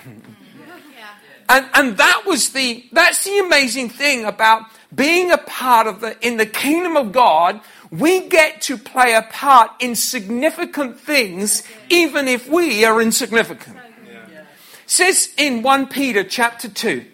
And, 1.48 1.68
and 1.74 1.96
that 1.98 2.22
was 2.26 2.50
the, 2.50 2.84
that's 2.90 3.22
the 3.24 3.38
amazing 3.38 3.90
thing 3.90 4.24
about 4.24 4.62
being 4.94 5.30
a 5.30 5.38
part 5.38 5.86
of 5.86 6.00
the, 6.00 6.16
in 6.26 6.38
the 6.38 6.46
kingdom 6.46 6.96
of 6.96 7.12
God, 7.12 7.60
we 7.90 8.28
get 8.28 8.62
to 8.62 8.76
play 8.76 9.14
a 9.14 9.22
part 9.22 9.70
in 9.78 9.94
significant 9.94 10.98
things, 10.98 11.62
even 11.88 12.26
if 12.26 12.48
we 12.48 12.84
are 12.84 13.00
insignificant. 13.00 13.76
It 13.76 14.44
says 14.86 15.32
in 15.36 15.62
1 15.62 15.88
Peter 15.88 16.24
chapter 16.24 16.68
2, 16.68 17.04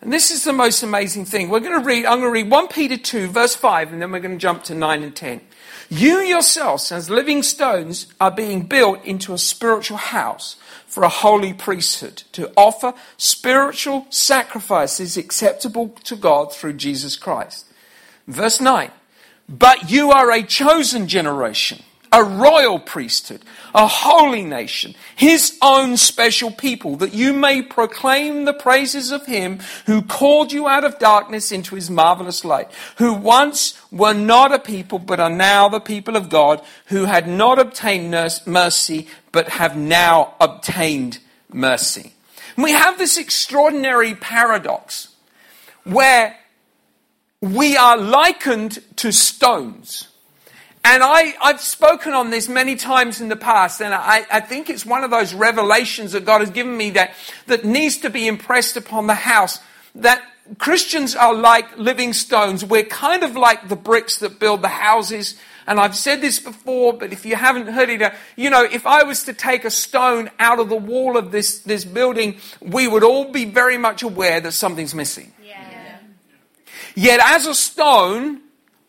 and 0.00 0.12
this 0.12 0.30
is 0.30 0.44
the 0.44 0.52
most 0.52 0.82
amazing 0.82 1.24
thing. 1.24 1.48
We're 1.48 1.60
going 1.60 1.80
to 1.80 1.84
read, 1.84 2.06
I'm 2.06 2.20
going 2.20 2.32
to 2.32 2.42
read 2.42 2.50
1 2.50 2.68
Peter 2.68 2.96
2, 2.96 3.28
verse 3.28 3.56
5, 3.56 3.92
and 3.92 4.00
then 4.00 4.12
we're 4.12 4.20
going 4.20 4.34
to 4.34 4.40
jump 4.40 4.62
to 4.64 4.74
9 4.74 5.02
and 5.02 5.14
10. 5.14 5.40
You 5.90 6.18
yourselves, 6.18 6.92
as 6.92 7.10
living 7.10 7.42
stones, 7.42 8.06
are 8.20 8.30
being 8.30 8.66
built 8.66 9.04
into 9.04 9.32
a 9.32 9.38
spiritual 9.38 9.96
house 9.96 10.56
for 10.86 11.02
a 11.02 11.08
holy 11.08 11.52
priesthood 11.52 12.22
to 12.32 12.52
offer 12.56 12.94
spiritual 13.16 14.06
sacrifices 14.10 15.16
acceptable 15.16 15.88
to 16.04 16.14
God 16.14 16.54
through 16.54 16.74
Jesus 16.74 17.16
Christ. 17.16 17.66
Verse 18.26 18.60
9. 18.60 18.90
But 19.48 19.90
you 19.90 20.12
are 20.12 20.30
a 20.30 20.42
chosen 20.42 21.08
generation 21.08 21.82
a 22.12 22.22
royal 22.22 22.78
priesthood, 22.78 23.42
a 23.74 23.86
holy 23.86 24.42
nation, 24.42 24.94
his 25.16 25.58
own 25.60 25.96
special 25.96 26.50
people, 26.50 26.96
that 26.96 27.14
you 27.14 27.32
may 27.32 27.62
proclaim 27.62 28.44
the 28.44 28.52
praises 28.52 29.10
of 29.10 29.26
him 29.26 29.60
who 29.86 30.02
called 30.02 30.52
you 30.52 30.66
out 30.66 30.84
of 30.84 30.98
darkness 30.98 31.52
into 31.52 31.74
his 31.74 31.90
marvelous 31.90 32.44
light, 32.44 32.70
who 32.96 33.12
once 33.14 33.80
were 33.90 34.14
not 34.14 34.52
a 34.52 34.58
people, 34.58 34.98
but 34.98 35.20
are 35.20 35.30
now 35.30 35.68
the 35.68 35.80
people 35.80 36.16
of 36.16 36.28
God, 36.28 36.62
who 36.86 37.04
had 37.04 37.28
not 37.28 37.58
obtained 37.58 38.10
mercy, 38.46 39.08
but 39.32 39.48
have 39.48 39.76
now 39.76 40.34
obtained 40.40 41.18
mercy. 41.52 42.12
And 42.56 42.64
we 42.64 42.72
have 42.72 42.98
this 42.98 43.18
extraordinary 43.18 44.14
paradox 44.14 45.14
where 45.84 46.36
we 47.40 47.76
are 47.76 47.96
likened 47.96 48.82
to 48.96 49.12
stones 49.12 50.08
and 50.88 51.02
I, 51.02 51.34
I've 51.42 51.60
spoken 51.60 52.14
on 52.14 52.30
this 52.30 52.48
many 52.48 52.74
times 52.74 53.20
in 53.20 53.28
the 53.28 53.36
past, 53.36 53.82
and 53.82 53.92
I, 53.92 54.24
I 54.30 54.40
think 54.40 54.70
it's 54.70 54.86
one 54.86 55.04
of 55.04 55.10
those 55.10 55.34
revelations 55.34 56.12
that 56.12 56.24
God 56.24 56.40
has 56.40 56.48
given 56.48 56.74
me 56.74 56.90
that, 56.90 57.14
that 57.46 57.62
needs 57.64 57.98
to 57.98 58.10
be 58.10 58.26
impressed 58.26 58.74
upon 58.78 59.06
the 59.06 59.14
house. 59.14 59.60
That 59.94 60.22
Christians 60.56 61.14
are 61.14 61.34
like 61.34 61.76
living 61.76 62.14
stones. 62.14 62.64
We're 62.64 62.84
kind 62.84 63.22
of 63.22 63.36
like 63.36 63.68
the 63.68 63.76
bricks 63.76 64.18
that 64.20 64.40
build 64.40 64.62
the 64.62 64.68
houses. 64.68 65.36
And 65.66 65.78
I've 65.78 65.94
said 65.94 66.22
this 66.22 66.40
before, 66.40 66.94
but 66.94 67.12
if 67.12 67.26
you 67.26 67.36
haven't 67.36 67.66
heard 67.66 67.90
it, 67.90 68.00
uh, 68.00 68.12
you 68.34 68.48
know, 68.48 68.64
if 68.64 68.86
I 68.86 69.02
was 69.02 69.24
to 69.24 69.34
take 69.34 69.66
a 69.66 69.70
stone 69.70 70.30
out 70.38 70.58
of 70.58 70.70
the 70.70 70.76
wall 70.76 71.18
of 71.18 71.32
this, 71.32 71.58
this 71.58 71.84
building, 71.84 72.38
we 72.62 72.88
would 72.88 73.04
all 73.04 73.30
be 73.30 73.44
very 73.44 73.76
much 73.76 74.02
aware 74.02 74.40
that 74.40 74.52
something's 74.52 74.94
missing. 74.94 75.34
Yeah. 75.44 75.98
Yet 76.94 77.20
as 77.22 77.46
a 77.46 77.54
stone, 77.54 78.40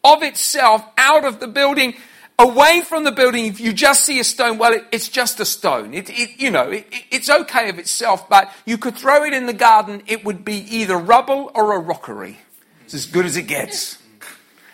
of 0.04 0.24
itself 0.24 0.84
out 0.98 1.26
of 1.26 1.40
the 1.40 1.48
building, 1.48 1.96
away 2.38 2.82
from 2.82 3.04
the 3.04 3.12
building. 3.12 3.46
If 3.46 3.60
you 3.60 3.74
just 3.74 4.06
see 4.06 4.20
a 4.20 4.24
stone, 4.24 4.58
well, 4.58 4.74
it, 4.74 4.86
it's 4.92 5.10
just 5.10 5.40
a 5.40 5.46
stone. 5.46 5.94
It, 5.94 6.10
it 6.10 6.40
you 6.40 6.52
know, 6.52 6.70
it, 6.70 6.88
it's 7.12 7.30
okay 7.30 7.70
of 7.70 7.80
itself, 7.80 8.30
but 8.30 8.52
you 8.66 8.78
could 8.78 8.96
throw 8.96 9.24
it 9.24 9.34
in 9.34 9.46
the 9.46 9.54
garden. 9.54 10.04
It 10.08 10.24
would 10.26 10.46
be 10.46 10.56
either 10.76 10.98
rubble 10.98 11.52
or 11.54 11.76
a 11.76 11.80
rockery. 11.80 12.38
It's 12.86 12.94
as 12.94 13.06
good 13.06 13.26
as 13.26 13.38
it 13.38 13.44
gets 13.44 13.98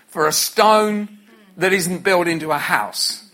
for 0.07 0.27
a 0.27 0.31
stone 0.31 1.19
that 1.57 1.73
isn't 1.73 2.03
built 2.03 2.27
into 2.27 2.51
a 2.51 2.57
house. 2.57 3.29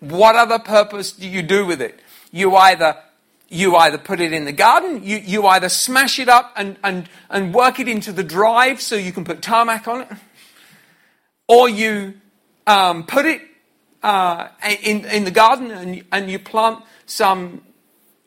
What 0.00 0.36
other 0.36 0.58
purpose 0.58 1.12
do 1.12 1.26
you 1.26 1.42
do 1.42 1.64
with 1.64 1.80
it? 1.80 2.00
You 2.30 2.54
either 2.56 2.96
you 3.48 3.76
either 3.76 3.98
put 3.98 4.20
it 4.20 4.32
in 4.32 4.44
the 4.44 4.52
garden, 4.52 5.04
you, 5.04 5.18
you 5.18 5.46
either 5.46 5.68
smash 5.68 6.18
it 6.18 6.28
up 6.28 6.52
and, 6.56 6.76
and, 6.82 7.08
and 7.30 7.54
work 7.54 7.78
it 7.78 7.88
into 7.88 8.12
the 8.12 8.24
drive 8.24 8.80
so 8.80 8.96
you 8.96 9.12
can 9.12 9.24
put 9.24 9.40
tarmac 9.40 9.86
on 9.86 10.02
it, 10.02 10.08
or 11.48 11.68
you 11.68 12.14
um, 12.66 13.04
put 13.04 13.26
it 13.26 13.42
uh, 14.02 14.48
in, 14.82 15.04
in 15.06 15.24
the 15.24 15.30
garden 15.30 15.70
and, 15.70 16.04
and 16.12 16.30
you 16.30 16.38
plant 16.38 16.82
some 17.06 17.62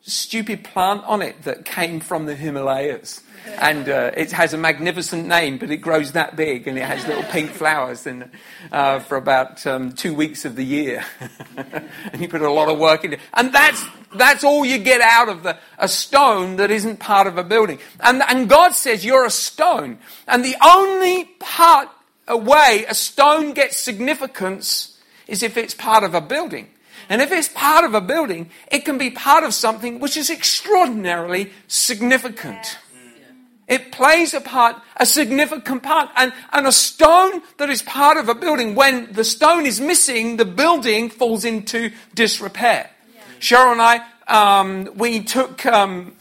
stupid 0.02 0.64
plant 0.64 1.04
on 1.04 1.22
it 1.22 1.42
that 1.42 1.64
came 1.64 2.00
from 2.00 2.26
the 2.26 2.34
Himalayas. 2.34 3.22
And 3.58 3.88
uh, 3.88 4.10
it 4.16 4.32
has 4.32 4.52
a 4.52 4.58
magnificent 4.58 5.26
name, 5.26 5.56
but 5.56 5.70
it 5.70 5.78
grows 5.78 6.12
that 6.12 6.36
big 6.36 6.68
and 6.68 6.76
it 6.76 6.84
has 6.84 7.06
little 7.06 7.22
pink 7.24 7.50
flowers 7.50 8.06
in, 8.06 8.30
uh, 8.70 8.98
for 9.00 9.16
about 9.16 9.66
um, 9.66 9.92
two 9.92 10.14
weeks 10.14 10.44
of 10.44 10.56
the 10.56 10.64
year. 10.64 11.04
and 11.56 12.20
you 12.20 12.28
put 12.28 12.42
a 12.42 12.50
lot 12.50 12.68
of 12.68 12.78
work 12.78 13.04
into 13.04 13.16
it. 13.16 13.22
And 13.32 13.52
that's, 13.52 13.82
that's 14.14 14.44
all 14.44 14.64
you 14.64 14.78
get 14.78 15.00
out 15.00 15.30
of 15.30 15.42
the, 15.42 15.56
a 15.78 15.88
stone 15.88 16.56
that 16.56 16.70
isn't 16.70 16.98
part 16.98 17.26
of 17.26 17.38
a 17.38 17.44
building. 17.44 17.78
And, 18.00 18.22
and 18.28 18.48
God 18.48 18.74
says 18.74 19.04
you're 19.04 19.24
a 19.24 19.30
stone. 19.30 19.98
And 20.28 20.44
the 20.44 20.56
only 20.62 21.24
part 21.38 21.88
a 22.30 22.36
way 22.36 22.86
a 22.88 22.94
stone 22.94 23.52
gets 23.52 23.76
significance 23.76 24.96
is 25.26 25.42
if 25.42 25.56
it's 25.56 25.74
part 25.74 26.04
of 26.04 26.14
a 26.14 26.20
building. 26.20 26.68
And 27.08 27.20
if 27.20 27.32
it's 27.32 27.48
part 27.48 27.84
of 27.84 27.92
a 27.92 28.00
building, 28.00 28.50
it 28.70 28.84
can 28.84 28.96
be 28.96 29.10
part 29.10 29.42
of 29.42 29.52
something 29.52 29.98
which 29.98 30.16
is 30.16 30.30
extraordinarily 30.30 31.50
significant. 31.66 32.78
It 33.66 33.92
plays 33.92 34.32
a 34.32 34.40
part, 34.40 34.76
a 34.96 35.06
significant 35.06 35.82
part. 35.82 36.10
And, 36.16 36.32
and 36.52 36.66
a 36.66 36.72
stone 36.72 37.42
that 37.58 37.68
is 37.68 37.82
part 37.82 38.16
of 38.16 38.28
a 38.28 38.34
building, 38.34 38.74
when 38.74 39.12
the 39.12 39.24
stone 39.24 39.66
is 39.66 39.80
missing, 39.80 40.36
the 40.36 40.44
building 40.44 41.10
falls 41.10 41.44
into 41.44 41.90
disrepair. 42.14 42.90
Yeah. 43.14 43.22
Cheryl 43.40 43.72
and 43.72 43.82
I, 43.82 44.00
um, 44.26 44.90
we 44.96 45.22
took 45.22 45.66
um, 45.66 46.14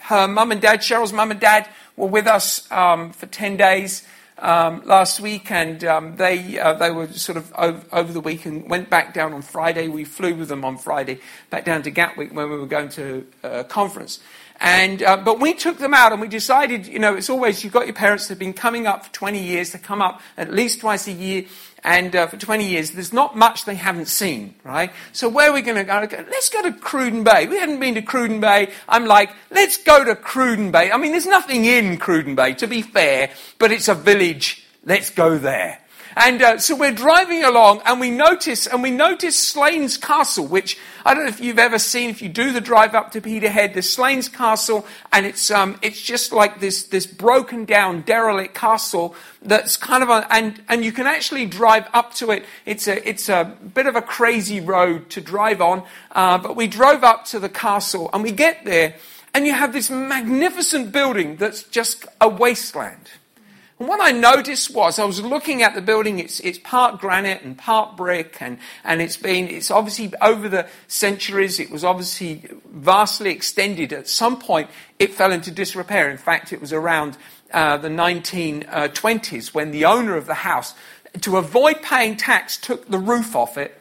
her 0.00 0.28
mum 0.28 0.52
and 0.52 0.60
dad, 0.60 0.80
Cheryl's 0.80 1.12
mum 1.12 1.30
and 1.30 1.40
dad, 1.40 1.68
were 1.96 2.08
with 2.08 2.26
us 2.26 2.70
um, 2.70 3.12
for 3.12 3.26
10 3.26 3.58
days 3.58 4.06
um, 4.40 4.82
last 4.84 5.20
week, 5.20 5.50
and 5.50 5.84
um, 5.84 6.16
they 6.16 6.58
uh, 6.58 6.74
they 6.74 6.90
were 6.90 7.08
sort 7.08 7.38
of 7.38 7.52
over, 7.56 7.82
over, 7.92 8.12
the 8.12 8.20
week 8.20 8.46
and 8.46 8.68
went 8.68 8.90
back 8.90 9.14
down 9.14 9.32
on 9.32 9.42
Friday. 9.42 9.88
We 9.88 10.04
flew 10.04 10.34
with 10.34 10.48
them 10.48 10.64
on 10.64 10.78
Friday 10.78 11.20
back 11.50 11.64
down 11.64 11.82
to 11.82 11.90
Gatwick 11.90 12.32
when 12.32 12.50
we 12.50 12.56
were 12.56 12.66
going 12.66 12.88
to 12.90 13.26
a 13.42 13.64
conference. 13.64 14.20
And, 14.60 15.02
uh, 15.02 15.16
but 15.16 15.40
we 15.40 15.54
took 15.54 15.78
them 15.78 15.94
out 15.94 16.12
and 16.12 16.20
we 16.20 16.28
decided, 16.28 16.86
you 16.86 16.98
know, 16.98 17.14
it's 17.16 17.30
always, 17.30 17.64
you've 17.64 17.72
got 17.72 17.86
your 17.86 17.94
parents 17.94 18.28
that 18.28 18.32
have 18.32 18.38
been 18.38 18.52
coming 18.52 18.86
up 18.86 19.06
for 19.06 19.12
20 19.12 19.42
years, 19.42 19.72
they 19.72 19.78
come 19.78 20.02
up 20.02 20.20
at 20.36 20.52
least 20.52 20.80
twice 20.80 21.08
a 21.08 21.12
year, 21.12 21.46
and 21.82 22.14
uh, 22.14 22.26
for 22.26 22.36
20 22.36 22.68
years, 22.68 22.90
there's 22.90 23.12
not 23.12 23.34
much 23.34 23.64
they 23.64 23.74
haven't 23.74 24.08
seen, 24.08 24.54
right? 24.62 24.92
So 25.12 25.30
where 25.30 25.50
are 25.50 25.54
we 25.54 25.62
going 25.62 25.78
to 25.78 25.84
go? 25.84 26.06
Let's 26.30 26.50
go 26.50 26.60
to 26.62 26.72
Cruden 26.72 27.24
Bay. 27.24 27.46
We 27.46 27.56
hadn't 27.56 27.80
been 27.80 27.94
to 27.94 28.02
Cruden 28.02 28.40
Bay. 28.40 28.70
I'm 28.86 29.06
like, 29.06 29.30
let's 29.50 29.78
go 29.78 30.04
to 30.04 30.14
Cruden 30.14 30.70
Bay. 30.70 30.90
I 30.90 30.98
mean, 30.98 31.12
there's 31.12 31.26
nothing 31.26 31.64
in 31.64 31.96
Cruden 31.96 32.34
Bay, 32.34 32.52
to 32.54 32.66
be 32.66 32.82
fair, 32.82 33.30
but 33.58 33.72
it's 33.72 33.88
a 33.88 33.94
village. 33.94 34.66
Let's 34.84 35.08
go 35.08 35.38
there. 35.38 35.78
And 36.22 36.42
uh, 36.42 36.58
so 36.58 36.76
we're 36.76 36.92
driving 36.92 37.44
along 37.44 37.80
and 37.86 37.98
we 37.98 38.10
notice, 38.10 38.66
and 38.66 38.82
we 38.82 38.90
notice 38.90 39.38
Slains 39.38 39.96
Castle, 39.96 40.46
which 40.46 40.76
I 41.02 41.14
don't 41.14 41.24
know 41.24 41.30
if 41.30 41.40
you've 41.40 41.58
ever 41.58 41.78
seen, 41.78 42.10
if 42.10 42.20
you 42.20 42.28
do 42.28 42.52
the 42.52 42.60
drive 42.60 42.94
up 42.94 43.10
to 43.12 43.22
Peterhead, 43.22 43.72
there's 43.72 43.88
Slains 43.88 44.28
Castle, 44.28 44.86
and 45.14 45.24
it's, 45.24 45.50
um, 45.50 45.78
it's 45.80 45.98
just 45.98 46.30
like 46.30 46.60
this, 46.60 46.82
this 46.82 47.06
broken 47.06 47.64
down, 47.64 48.02
derelict 48.02 48.54
castle 48.54 49.14
that's 49.40 49.78
kind 49.78 50.02
of 50.02 50.10
a, 50.10 50.26
and, 50.30 50.62
and 50.68 50.84
you 50.84 50.92
can 50.92 51.06
actually 51.06 51.46
drive 51.46 51.88
up 51.94 52.12
to 52.16 52.32
it. 52.32 52.44
It's 52.66 52.86
a, 52.86 53.08
it's 53.08 53.30
a 53.30 53.56
bit 53.72 53.86
of 53.86 53.96
a 53.96 54.02
crazy 54.02 54.60
road 54.60 55.08
to 55.10 55.22
drive 55.22 55.62
on, 55.62 55.84
uh, 56.10 56.36
but 56.36 56.54
we 56.54 56.66
drove 56.66 57.02
up 57.02 57.24
to 57.26 57.38
the 57.38 57.48
castle 57.48 58.10
and 58.12 58.22
we 58.22 58.30
get 58.30 58.66
there 58.66 58.94
and 59.32 59.46
you 59.46 59.54
have 59.54 59.72
this 59.72 59.88
magnificent 59.88 60.92
building 60.92 61.36
that's 61.36 61.62
just 61.62 62.04
a 62.20 62.28
wasteland. 62.28 63.08
And 63.80 63.88
what 63.88 63.98
I 63.98 64.12
noticed 64.12 64.74
was 64.74 64.98
I 64.98 65.06
was 65.06 65.22
looking 65.22 65.62
at 65.62 65.74
the 65.74 65.80
building, 65.80 66.18
it's, 66.18 66.38
it's 66.40 66.58
part 66.58 67.00
granite 67.00 67.42
and 67.42 67.56
part 67.56 67.96
brick, 67.96 68.36
and, 68.40 68.58
and 68.84 69.00
it's 69.00 69.16
been, 69.16 69.48
it's 69.48 69.70
obviously 69.70 70.12
over 70.20 70.50
the 70.50 70.68
centuries, 70.86 71.58
it 71.58 71.70
was 71.70 71.82
obviously 71.82 72.44
vastly 72.66 73.30
extended. 73.30 73.94
At 73.94 74.06
some 74.06 74.38
point, 74.38 74.68
it 74.98 75.14
fell 75.14 75.32
into 75.32 75.50
disrepair. 75.50 76.10
In 76.10 76.18
fact, 76.18 76.52
it 76.52 76.60
was 76.60 76.74
around 76.74 77.16
uh, 77.54 77.78
the 77.78 77.88
1920s 77.88 79.54
when 79.54 79.70
the 79.70 79.86
owner 79.86 80.14
of 80.14 80.26
the 80.26 80.34
house, 80.34 80.74
to 81.22 81.38
avoid 81.38 81.80
paying 81.80 82.18
tax, 82.18 82.58
took 82.58 82.86
the 82.86 82.98
roof 82.98 83.34
off 83.34 83.56
it. 83.56 83.80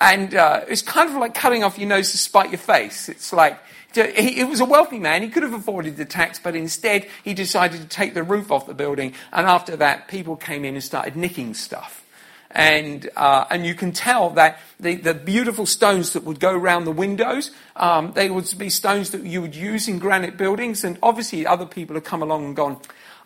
And 0.00 0.36
uh, 0.36 0.60
it's 0.68 0.82
kind 0.82 1.10
of 1.10 1.16
like 1.16 1.34
cutting 1.34 1.64
off 1.64 1.80
your 1.80 1.88
nose 1.88 2.12
to 2.12 2.18
spite 2.18 2.50
your 2.50 2.58
face. 2.58 3.08
It's 3.08 3.32
like, 3.32 3.58
he, 3.94 4.44
was 4.44 4.60
a 4.60 4.64
wealthy 4.64 4.98
man. 4.98 5.22
He 5.22 5.28
could 5.28 5.42
have 5.42 5.54
avoided 5.54 5.96
the 5.96 6.04
tax, 6.04 6.38
but 6.38 6.54
instead 6.54 7.06
he 7.24 7.34
decided 7.34 7.80
to 7.80 7.88
take 7.88 8.14
the 8.14 8.22
roof 8.22 8.52
off 8.52 8.66
the 8.66 8.74
building. 8.74 9.14
And 9.32 9.46
after 9.46 9.76
that, 9.76 10.08
people 10.08 10.36
came 10.36 10.64
in 10.64 10.74
and 10.74 10.84
started 10.84 11.16
nicking 11.16 11.54
stuff. 11.54 12.04
And, 12.50 13.08
uh, 13.14 13.44
and 13.50 13.66
you 13.66 13.74
can 13.74 13.92
tell 13.92 14.30
that 14.30 14.58
the, 14.80 14.94
the 14.94 15.14
beautiful 15.14 15.66
stones 15.66 16.14
that 16.14 16.24
would 16.24 16.40
go 16.40 16.52
around 16.52 16.84
the 16.84 16.92
windows, 16.92 17.50
um, 17.76 18.12
they 18.14 18.30
would 18.30 18.52
be 18.56 18.70
stones 18.70 19.10
that 19.10 19.24
you 19.24 19.42
would 19.42 19.54
use 19.54 19.86
in 19.86 19.98
granite 19.98 20.36
buildings. 20.36 20.82
And 20.82 20.98
obviously, 21.02 21.46
other 21.46 21.66
people 21.66 21.94
have 21.94 22.04
come 22.04 22.22
along 22.22 22.46
and 22.46 22.56
gone, 22.56 22.80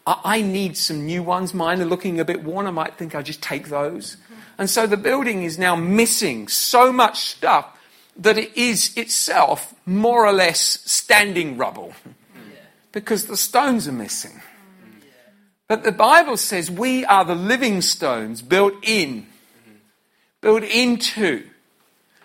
I, 0.06 0.20
I 0.24 0.42
need 0.42 0.76
some 0.76 1.06
new 1.06 1.22
ones. 1.22 1.54
Mine 1.54 1.80
are 1.80 1.86
looking 1.86 2.18
a 2.18 2.24
bit 2.24 2.42
worn. 2.42 2.66
I 2.66 2.72
might 2.72 2.94
think 2.96 3.14
I'll 3.14 3.22
just 3.22 3.42
take 3.42 3.68
those. 3.68 4.16
And 4.58 4.68
so 4.68 4.86
the 4.86 4.96
building 4.96 5.44
is 5.44 5.58
now 5.58 5.76
missing 5.76 6.48
so 6.48 6.92
much 6.92 7.20
stuff 7.20 7.78
that 8.16 8.38
it 8.38 8.56
is 8.56 8.96
itself 8.96 9.74
more 9.86 10.26
or 10.26 10.32
less 10.32 10.80
standing 10.90 11.56
rubble 11.56 11.94
because 12.92 13.26
the 13.26 13.36
stones 13.36 13.88
are 13.88 13.92
missing. 13.92 14.42
But 15.68 15.84
the 15.84 15.92
Bible 15.92 16.36
says 16.36 16.70
we 16.70 17.04
are 17.06 17.24
the 17.24 17.34
living 17.34 17.80
stones 17.80 18.42
built 18.42 18.74
in, 18.82 19.26
built 20.40 20.64
into 20.64 21.44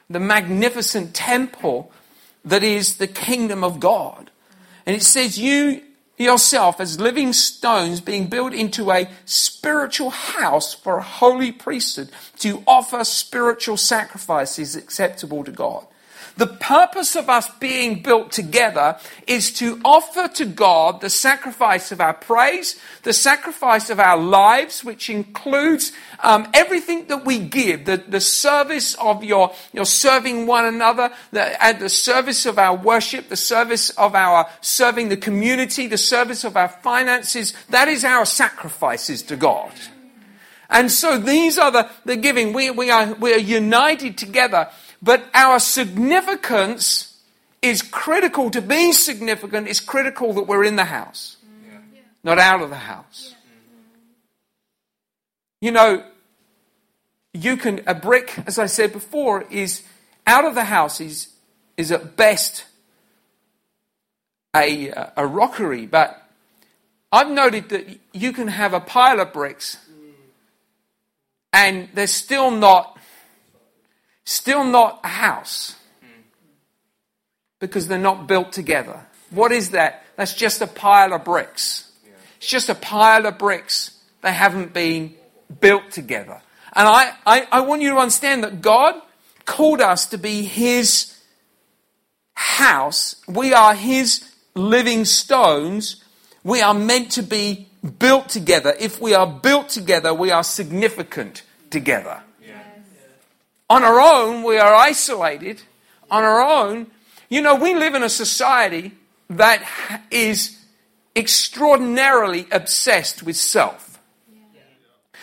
the 0.10 0.20
magnificent 0.20 1.14
temple 1.14 1.92
that 2.44 2.64
is 2.64 2.98
the 2.98 3.08
kingdom 3.08 3.64
of 3.64 3.80
God. 3.80 4.32
And 4.86 4.96
it 4.96 5.04
says 5.04 5.38
you 5.40 5.84
yourself 6.18 6.80
as 6.80 7.00
living 7.00 7.32
stones 7.32 8.02
being 8.02 8.28
built 8.28 8.54
into 8.54 8.92
a 8.92 9.10
spiritual 9.26 10.10
house 10.10 10.74
for 10.74 10.98
a 10.98 11.04
holy 11.04 11.52
priesthood 11.52 12.10
to 12.40 12.64
offer 12.68 13.04
spiritual 13.04 13.78
sacrifices 13.78 14.76
acceptable 14.76 15.44
to 15.44 15.52
God. 15.52 15.86
The 16.38 16.48
purpose 16.48 17.16
of 17.16 17.30
us 17.30 17.50
being 17.60 18.04
built 18.04 18.32
together 18.32 18.98
is 19.26 19.52
to 19.54 19.82
offer 19.84 20.28
to 20.36 20.46
God 20.46 21.02
the 21.02 21.10
sacrifice 21.10 21.92
of 21.92 22.00
our 22.00 22.14
praise, 22.14 22.80
the 23.02 23.14
sacrifice 23.14 23.90
of 23.90 24.00
our 24.00 24.18
lives, 24.18 24.84
which 24.84 25.10
includes 25.10 25.92
um, 26.20 26.48
everything 26.54 27.08
that 27.08 27.26
we 27.26 27.40
give, 27.40 27.86
the, 27.86 27.98
the 27.98 28.22
service 28.22 28.94
of 28.96 29.24
your, 29.24 29.52
your 29.74 29.86
serving 29.86 30.46
one 30.46 30.66
another, 30.66 31.12
the, 31.32 31.64
and 31.64 31.80
the 31.80 31.90
service 31.90 32.46
of 32.46 32.60
our 32.60 32.76
worship, 32.76 33.30
the 33.30 33.36
service 33.36 33.90
of 33.92 34.14
our 34.14 34.48
serving 34.62 35.10
the 35.10 35.18
community, 35.18 35.88
the 35.88 35.98
service 35.98 36.44
of 36.44 36.56
our 36.56 36.70
finances. 36.70 37.54
That 37.72 37.88
is 37.88 38.06
our 38.06 38.26
sacrifices 38.26 39.24
to 39.24 39.36
God. 39.36 39.72
And 40.70 40.92
so 40.92 41.18
these 41.18 41.58
are 41.58 41.72
the, 41.72 41.90
the 42.06 42.16
giving. 42.16 42.54
We, 42.54 42.70
we, 42.70 42.92
are, 42.92 43.14
we 43.16 43.34
are 43.34 43.40
united 43.40 44.18
together 44.18 44.70
but 45.08 45.24
our 45.34 45.58
significance 45.58 47.18
is 47.62 47.82
critical 47.82 48.52
to 48.52 48.62
be 48.62 48.92
significant, 48.92 49.70
it's 49.70 49.80
critical 49.80 50.34
that 50.34 50.48
we're 50.48 50.66
in 50.66 50.76
the 50.76 50.84
house, 50.84 51.38
yeah. 51.66 52.02
not 52.26 52.38
out 52.38 52.62
of 52.62 52.70
the 52.70 52.76
house. 52.76 53.34
You 55.62 55.72
know, 55.72 56.04
you 57.34 57.56
can, 57.56 57.84
a 57.88 57.96
brick, 57.96 58.38
as 58.46 58.60
I 58.60 58.66
said 58.66 58.92
before, 58.92 59.46
is 59.50 59.84
out 60.28 60.44
of 60.44 60.56
the 60.56 60.66
house 60.66 61.00
is, 61.00 61.30
is 61.78 61.90
at 61.90 62.18
best 62.18 62.66
a, 64.54 64.90
a 65.16 65.26
rockery, 65.26 65.86
but 65.86 66.22
I've 67.14 67.32
noted 67.32 67.70
that 67.70 67.88
you 68.12 68.34
can 68.34 68.50
have 68.50 68.74
a 68.74 68.82
pile 68.82 69.22
of 69.22 69.32
bricks 69.32 69.78
and 71.54 71.88
they're 71.94 72.08
still 72.08 72.52
not 72.52 72.97
Still 74.28 74.66
not 74.66 75.00
a 75.06 75.08
house 75.08 75.74
because 77.60 77.88
they're 77.88 77.98
not 77.98 78.28
built 78.28 78.52
together. 78.52 79.06
What 79.30 79.54
is 79.54 79.70
that? 79.70 80.04
That's 80.18 80.34
just 80.34 80.62
a 80.62 80.68
pile 80.68 81.14
of 81.14 81.24
bricks. 81.24 81.90
It's 82.36 82.50
just 82.50 82.68
a 82.68 82.76
pile 82.76 83.26
of 83.26 83.38
bricks. 83.38 83.98
They 84.22 84.34
haven't 84.34 84.74
been 84.74 85.16
built 85.62 85.92
together. 85.92 86.42
And 86.74 86.90
I, 86.90 87.14
I, 87.26 87.48
I 87.54 87.62
want 87.62 87.82
you 87.82 87.92
to 87.92 87.96
understand 87.96 88.44
that 88.44 88.60
God 88.62 88.96
called 89.46 89.80
us 89.80 90.08
to 90.08 90.18
be 90.18 90.44
His 90.44 91.18
house. 92.34 93.24
We 93.30 93.54
are 93.54 93.76
His 93.76 94.30
living 94.56 95.06
stones. 95.06 96.04
We 96.44 96.60
are 96.62 96.74
meant 96.74 97.12
to 97.12 97.24
be 97.24 97.70
built 97.98 98.28
together. 98.28 98.74
If 98.78 99.00
we 99.00 99.14
are 99.14 99.26
built 99.26 99.70
together, 99.70 100.14
we 100.14 100.32
are 100.32 100.44
significant 100.44 101.44
together. 101.70 102.24
On 103.70 103.84
our 103.84 104.00
own, 104.00 104.44
we 104.44 104.58
are 104.58 104.74
isolated. 104.74 105.62
On 106.10 106.24
our 106.24 106.42
own, 106.42 106.88
you 107.30 107.42
know, 107.42 107.56
we 107.56 107.74
live 107.74 107.96
in 107.96 108.04
a 108.04 108.10
society 108.10 108.94
that 109.30 109.68
is 110.10 110.58
extraordinarily 111.16 112.48
obsessed 112.52 113.24
with 113.24 113.36
self. 113.36 114.00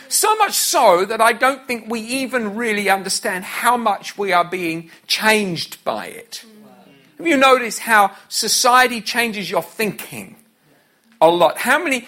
So 0.08 0.36
much 0.36 0.52
so 0.52 1.04
that 1.06 1.20
I 1.20 1.32
don't 1.32 1.66
think 1.66 1.90
we 1.90 2.00
even 2.00 2.54
really 2.54 2.90
understand 2.90 3.44
how 3.44 3.76
much 3.76 4.18
we 4.18 4.32
are 4.32 4.44
being 4.44 4.90
changed 5.06 5.82
by 5.82 6.06
it. 6.06 6.44
Have 7.16 7.26
you 7.26 7.36
noticed 7.36 7.78
how 7.78 8.10
society 8.28 9.00
changes 9.00 9.50
your 9.50 9.62
thinking 9.62 10.36
a 11.20 11.28
lot? 11.28 11.56
How 11.56 11.82
many, 11.82 12.06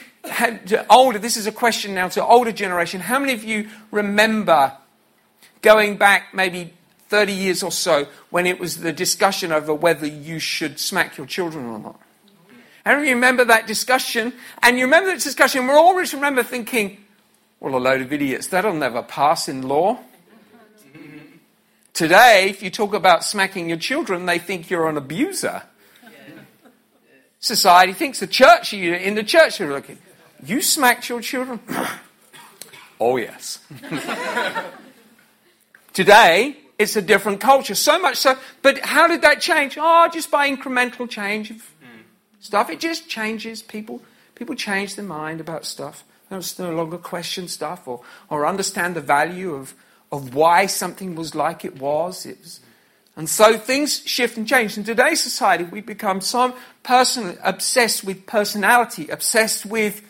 older, 0.91 1.19
this 1.19 1.37
is 1.37 1.47
a 1.47 1.53
question 1.53 1.95
now 1.95 2.09
to 2.09 2.25
older 2.25 2.53
generation, 2.53 3.01
how 3.01 3.19
many 3.19 3.33
of 3.33 3.43
you 3.43 3.69
remember 3.91 4.73
going 5.67 5.97
back 5.97 6.33
maybe 6.33 6.73
30 7.09 7.33
years 7.33 7.61
or 7.65 7.73
so 7.73 8.07
when 8.31 8.47
it 8.47 8.61
was 8.61 8.77
the 8.83 8.93
discussion 8.93 9.51
over 9.51 9.75
whether 9.75 10.07
you 10.07 10.39
should 10.39 10.79
smack 10.79 11.19
your 11.19 11.27
children 11.27 11.67
or 11.67 11.79
not. 11.81 12.01
And 12.85 13.05
you 13.05 13.15
remember 13.15 13.45
that 13.47 13.67
discussion? 13.67 14.33
And 14.63 14.79
you 14.79 14.85
remember 14.85 15.11
that 15.11 15.21
discussion, 15.21 15.67
we're 15.67 15.75
always 15.75 16.15
remember 16.15 16.45
thinking, 16.45 16.99
well, 17.59 17.75
a 17.75 17.79
load 17.79 18.01
of 18.01 18.13
idiots, 18.13 18.47
that'll 18.47 18.75
never 18.75 19.03
pass 19.03 19.49
in 19.49 19.63
law. 19.63 19.99
Today, 21.93 22.47
if 22.49 22.63
you 22.63 22.71
talk 22.71 22.95
about 22.95 23.25
smacking 23.25 23.69
your 23.69 23.79
children, 23.79 24.27
they 24.27 24.39
think 24.39 24.71
you're 24.71 24.89
an 24.89 24.97
abuser. 24.97 25.65
Society 27.41 27.93
thinks 27.93 28.21
the 28.21 28.29
church, 28.29 28.73
in 28.73 29.17
the 29.17 29.25
church, 29.25 29.59
you're 29.59 29.73
looking, 29.73 29.99
you 30.45 30.63
smacked 30.63 31.09
your 31.09 31.21
children? 31.21 31.59
oh, 33.01 33.17
yes. 33.17 33.59
Today, 35.97 36.59
it's 36.79 36.95
a 36.95 37.01
different 37.01 37.41
culture. 37.41 37.75
So 37.75 37.99
much 37.99 38.19
so, 38.19 38.37
but 38.61 38.81
how 38.81 39.09
did 39.09 39.23
that 39.23 39.41
change? 39.41 39.79
Oh, 39.81 40.11
just 40.13 40.31
by 40.31 40.47
incremental 40.47 41.09
change 41.09 41.51
of 41.51 41.73
stuff. 42.39 42.69
It 42.69 42.81
just 42.81 43.09
changes 43.09 43.63
people. 43.63 44.03
People 44.35 44.57
change 44.57 44.95
their 44.95 45.07
mind 45.07 45.41
about 45.41 45.65
stuff. 45.65 46.05
They 46.29 46.39
no 46.59 46.75
longer 46.75 46.99
question 46.99 47.49
stuff 47.49 47.89
or, 47.89 48.03
or 48.29 48.47
understand 48.47 48.95
the 48.95 49.01
value 49.01 49.55
of, 49.55 49.75
of 50.13 50.35
why 50.35 50.67
something 50.67 51.15
was 51.15 51.35
like 51.35 51.65
it 51.65 51.81
was. 51.81 52.27
It 52.27 52.41
was. 52.41 52.61
And 53.17 53.27
so 53.27 53.57
things 53.57 54.03
shift 54.05 54.37
and 54.37 54.47
change. 54.47 54.77
In 54.77 54.85
today's 54.85 55.23
society, 55.23 55.65
we 55.65 55.81
become 55.81 56.21
so 56.21 56.55
personally 56.83 57.39
obsessed 57.43 58.05
with 58.05 58.27
personality, 58.27 59.09
obsessed 59.09 59.65
with 59.65 60.06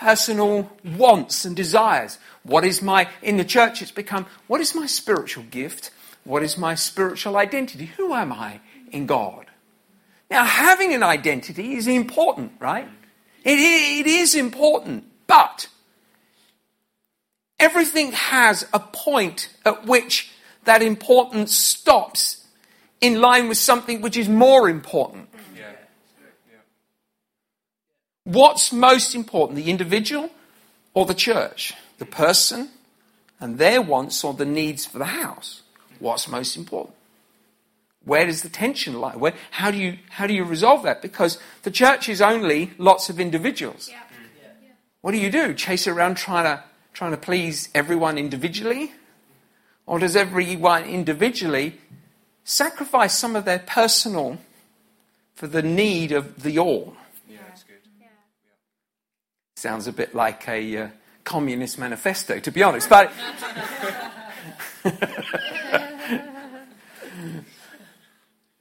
personal 0.00 0.70
wants 0.96 1.44
and 1.44 1.54
desires. 1.54 2.18
What 2.42 2.64
is 2.64 2.80
my, 2.80 3.06
in 3.20 3.36
the 3.36 3.44
church, 3.44 3.82
it's 3.82 3.90
become, 3.90 4.24
what 4.46 4.60
is 4.60 4.74
my 4.74 4.86
spiritual 4.86 5.44
gift? 5.44 5.90
What 6.24 6.42
is 6.42 6.56
my 6.56 6.74
spiritual 6.74 7.36
identity? 7.36 7.86
Who 7.98 8.14
am 8.14 8.32
I 8.32 8.60
in 8.90 9.04
God? 9.04 9.46
Now, 10.30 10.44
having 10.44 10.94
an 10.94 11.02
identity 11.02 11.74
is 11.74 11.86
important, 11.86 12.52
right? 12.58 12.88
It, 13.44 13.58
it 13.58 14.06
is 14.06 14.34
important, 14.34 15.04
but 15.26 15.68
everything 17.58 18.12
has 18.12 18.66
a 18.72 18.80
point 18.80 19.50
at 19.66 19.86
which 19.86 20.30
that 20.64 20.82
importance 20.82 21.54
stops 21.54 22.46
in 23.02 23.20
line 23.20 23.48
with 23.48 23.58
something 23.58 24.00
which 24.00 24.16
is 24.16 24.28
more 24.30 24.68
important. 24.68 25.29
What's 28.30 28.72
most 28.72 29.14
important, 29.16 29.56
the 29.56 29.70
individual 29.70 30.30
or 30.94 31.04
the 31.04 31.14
church? 31.14 31.74
The 31.98 32.06
person 32.06 32.68
and 33.40 33.58
their 33.58 33.82
wants 33.82 34.22
or 34.22 34.34
the 34.34 34.44
needs 34.44 34.86
for 34.86 34.98
the 34.98 35.06
house? 35.06 35.62
What's 35.98 36.28
most 36.28 36.56
important? 36.56 36.94
Where 38.04 38.26
does 38.26 38.42
the 38.42 38.48
tension 38.48 39.00
lie? 39.00 39.16
Where, 39.16 39.34
how, 39.50 39.70
do 39.70 39.78
you, 39.78 39.98
how 40.10 40.28
do 40.28 40.34
you 40.34 40.44
resolve 40.44 40.84
that? 40.84 41.02
Because 41.02 41.38
the 41.64 41.72
church 41.72 42.08
is 42.08 42.22
only 42.22 42.70
lots 42.78 43.10
of 43.10 43.18
individuals. 43.18 43.88
Yeah. 43.90 43.98
What 45.00 45.12
do 45.12 45.18
you 45.18 45.30
do? 45.30 45.52
Chase 45.54 45.88
around 45.88 46.16
trying 46.16 46.44
to, 46.44 46.62
trying 46.92 47.10
to 47.10 47.16
please 47.16 47.68
everyone 47.74 48.16
individually? 48.16 48.92
Or 49.86 49.98
does 49.98 50.14
everyone 50.14 50.84
individually 50.84 51.80
sacrifice 52.44 53.18
some 53.18 53.34
of 53.34 53.44
their 53.44 53.58
personal 53.58 54.38
for 55.34 55.46
the 55.48 55.62
need 55.62 56.12
of 56.12 56.44
the 56.44 56.58
all? 56.58 56.96
Yeah, 57.28 57.38
that's 57.48 57.64
good. 57.64 57.78
Yeah. 57.98 58.06
Sounds 59.60 59.86
a 59.86 59.92
bit 59.92 60.14
like 60.14 60.48
a 60.48 60.76
uh, 60.78 60.88
communist 61.22 61.78
manifesto, 61.78 62.40
to 62.40 62.50
be 62.50 62.62
honest. 62.62 62.88
But. 62.88 63.12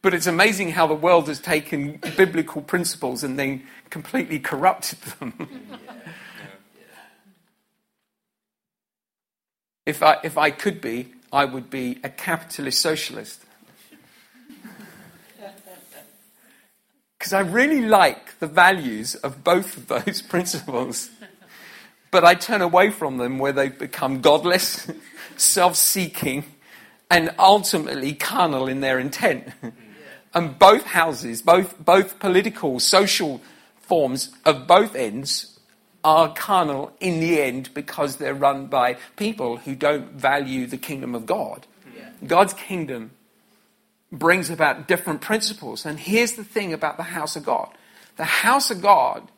But 0.01 0.13
it's 0.13 0.27
amazing 0.27 0.71
how 0.71 0.88
the 0.88 0.93
world 0.93 1.27
has 1.27 1.39
taken 1.41 2.01
biblical 2.15 2.62
principles 2.62 3.21
and 3.23 3.38
then 3.38 3.63
completely 3.89 4.39
corrupted 4.39 4.99
them. 5.01 5.67
if, 9.85 10.01
I, 10.01 10.17
if 10.23 10.38
I 10.38 10.51
could 10.51 10.79
be, 10.79 11.13
I 11.33 11.43
would 11.43 11.69
be 11.69 11.99
a 12.01 12.09
capitalist 12.09 12.81
socialist. 12.81 13.43
Because 17.30 17.46
I 17.46 17.52
really 17.52 17.82
like 17.82 18.39
the 18.39 18.48
values 18.48 19.13
of 19.13 19.44
both 19.44 19.78
of 19.78 19.88
those 19.88 20.20
principles. 20.34 21.12
But 22.10 22.26
I 22.26 22.34
turn 22.34 22.63
away 22.63 22.89
from 22.89 23.18
them 23.18 23.38
where 23.38 23.52
they 23.52 23.70
become 23.70 24.22
godless, 24.22 24.92
self 25.38 25.76
seeking, 25.76 26.44
and 27.08 27.30
ultimately 27.38 28.13
carnal 28.15 28.68
in 28.68 28.82
their 28.82 28.98
intent. 28.98 29.48
And 30.34 30.58
both 30.58 30.86
houses, 30.86 31.44
both, 31.44 31.78
both 31.78 32.18
political, 32.18 32.80
social 32.80 33.42
forms 33.80 34.32
of 34.44 34.65
both 34.65 34.96
ends 34.96 35.60
are 36.04 36.34
carnal 36.34 36.94
in 37.00 37.20
the 37.20 37.39
end 37.39 37.72
because 37.76 38.15
they're 38.15 38.34
run 38.34 38.65
by 38.65 38.98
people 39.18 39.58
who 39.58 39.76
don't 39.76 40.13
value 40.13 40.65
the 40.65 40.80
kingdom 40.80 41.13
of 41.13 41.28
God. 41.28 41.68
Yeah. 41.96 42.10
God's 42.26 42.56
kingdom 42.56 43.12
brings 44.12 44.50
about 44.50 44.88
different 44.88 45.22
principles. 45.22 45.86
And 45.86 46.00
here's 46.00 46.34
the 46.34 46.43
thing 46.43 46.74
about 46.74 46.98
the 46.98 47.04
house 47.04 47.36
of 47.36 47.45
God 47.45 47.69
the 48.17 48.26
house 48.26 48.69
of 48.69 48.82
God 48.82 49.30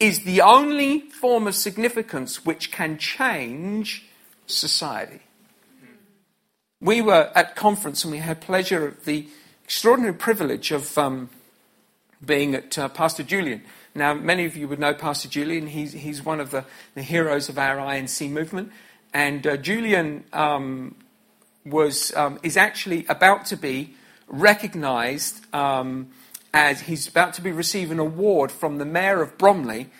is 0.00 0.24
the 0.24 0.40
only 0.40 1.00
form 1.00 1.46
of 1.46 1.54
significance 1.54 2.44
which 2.44 2.72
can 2.72 2.98
change 2.98 4.06
society. 4.46 5.20
We 6.80 7.00
were 7.00 7.30
at 7.34 7.54
conference 7.54 8.02
and 8.02 8.10
we 8.10 8.18
had 8.18 8.40
pleasure 8.40 8.88
of 8.88 9.04
the 9.04 9.28
extraordinary 9.62 10.14
privilege 10.14 10.72
of 10.72 10.98
um, 10.98 11.30
being 12.24 12.54
at 12.54 12.76
uh, 12.76 12.88
Pastor 12.88 13.22
Julian. 13.22 13.62
Now, 13.94 14.14
many 14.14 14.44
of 14.46 14.56
you 14.56 14.66
would 14.68 14.80
know 14.80 14.94
Pastor 14.94 15.28
Julian. 15.28 15.66
He's, 15.68 15.92
he's 15.92 16.24
one 16.24 16.40
of 16.40 16.50
the, 16.50 16.64
the 16.94 17.02
heroes 17.02 17.48
of 17.48 17.58
our 17.58 17.76
INC 17.76 18.30
movement. 18.30 18.72
And 19.14 19.46
uh, 19.46 19.56
Julian 19.56 20.24
um, 20.32 20.96
was, 21.64 22.14
um, 22.14 22.38
is 22.42 22.56
actually 22.56 23.06
about 23.08 23.46
to 23.46 23.56
be 23.56 23.94
recognized 24.26 25.44
um, 25.54 26.08
as 26.52 26.82
he's 26.82 27.08
about 27.08 27.34
to 27.34 27.42
be 27.42 27.52
receive 27.52 27.90
an 27.90 27.98
award 27.98 28.50
from 28.50 28.78
the 28.78 28.84
mayor 28.84 29.22
of 29.22 29.38
Bromley 29.38 29.90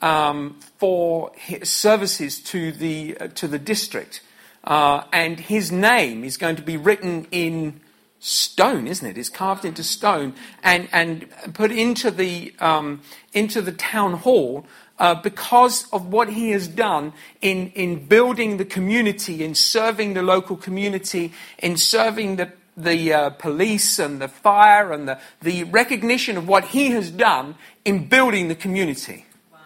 um, 0.00 0.58
for 0.78 1.30
his 1.36 1.70
services 1.70 2.40
to 2.40 2.72
the, 2.72 3.16
uh, 3.18 3.28
to 3.28 3.46
the 3.46 3.58
district. 3.58 4.22
Uh, 4.64 5.04
and 5.12 5.40
his 5.40 5.72
name 5.72 6.24
is 6.24 6.36
going 6.36 6.56
to 6.56 6.62
be 6.62 6.76
written 6.76 7.26
in 7.30 7.80
stone, 8.18 8.86
isn't 8.86 9.06
it? 9.06 9.18
It's 9.18 9.28
carved 9.28 9.64
into 9.64 9.82
stone 9.82 10.34
and, 10.62 10.88
and 10.92 11.28
put 11.54 11.72
into 11.72 12.10
the, 12.10 12.54
um, 12.60 13.02
into 13.32 13.60
the 13.60 13.72
town 13.72 14.14
hall 14.14 14.64
uh, 15.02 15.16
because 15.16 15.88
of 15.92 16.06
what 16.12 16.28
he 16.28 16.50
has 16.50 16.68
done 16.68 17.12
in, 17.40 17.72
in 17.74 18.06
building 18.06 18.56
the 18.56 18.64
community, 18.64 19.42
in 19.42 19.52
serving 19.52 20.14
the 20.14 20.22
local 20.22 20.56
community, 20.56 21.32
in 21.58 21.76
serving 21.76 22.36
the, 22.36 22.52
the 22.76 23.12
uh, 23.12 23.30
police 23.30 23.98
and 23.98 24.22
the 24.22 24.28
fire 24.28 24.92
and 24.92 25.08
the, 25.08 25.18
the 25.40 25.64
recognition 25.64 26.36
of 26.36 26.46
what 26.46 26.66
he 26.66 26.92
has 26.92 27.10
done 27.10 27.56
in 27.84 28.06
building 28.06 28.46
the 28.46 28.54
community. 28.54 29.26
Wow. 29.50 29.58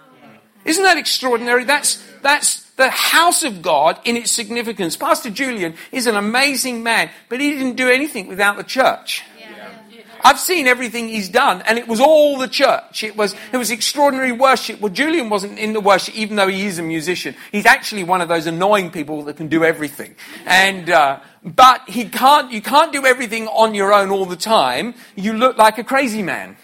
Isn't 0.64 0.84
that 0.84 0.96
extraordinary? 0.96 1.64
That's, 1.64 2.02
that's, 2.22 2.64
the 2.76 2.90
house 2.90 3.42
of 3.42 3.62
God 3.62 3.98
in 4.04 4.18
its 4.18 4.30
significance. 4.30 4.98
Pastor 4.98 5.30
Julian 5.30 5.76
is 5.92 6.06
an 6.06 6.14
amazing 6.14 6.82
man, 6.82 7.08
but 7.30 7.40
he 7.40 7.50
didn't 7.52 7.76
do 7.76 7.88
anything 7.88 8.26
without 8.26 8.58
the 8.58 8.64
church. 8.64 9.22
I've 10.26 10.40
seen 10.40 10.66
everything 10.66 11.06
he's 11.06 11.28
done, 11.28 11.62
and 11.62 11.78
it 11.78 11.86
was 11.86 12.00
all 12.00 12.36
the 12.36 12.48
church. 12.48 13.04
It 13.04 13.16
was, 13.16 13.36
it 13.52 13.58
was 13.58 13.70
extraordinary 13.70 14.32
worship. 14.32 14.80
Well, 14.80 14.92
Julian 14.92 15.28
wasn't 15.28 15.56
in 15.56 15.72
the 15.72 15.80
worship, 15.80 16.16
even 16.16 16.34
though 16.34 16.48
he 16.48 16.66
is 16.66 16.80
a 16.80 16.82
musician. 16.82 17.36
He's 17.52 17.64
actually 17.64 18.02
one 18.02 18.20
of 18.20 18.28
those 18.28 18.48
annoying 18.48 18.90
people 18.90 19.22
that 19.26 19.36
can 19.36 19.46
do 19.46 19.62
everything. 19.62 20.16
And, 20.44 20.90
uh, 20.90 21.20
but 21.44 21.88
he 21.88 22.06
can't, 22.06 22.50
you 22.50 22.60
can't 22.60 22.92
do 22.92 23.06
everything 23.06 23.46
on 23.46 23.76
your 23.76 23.92
own 23.92 24.10
all 24.10 24.26
the 24.26 24.34
time. 24.34 24.94
You 25.14 25.34
look 25.34 25.58
like 25.58 25.78
a 25.78 25.84
crazy 25.84 26.24
man. 26.24 26.56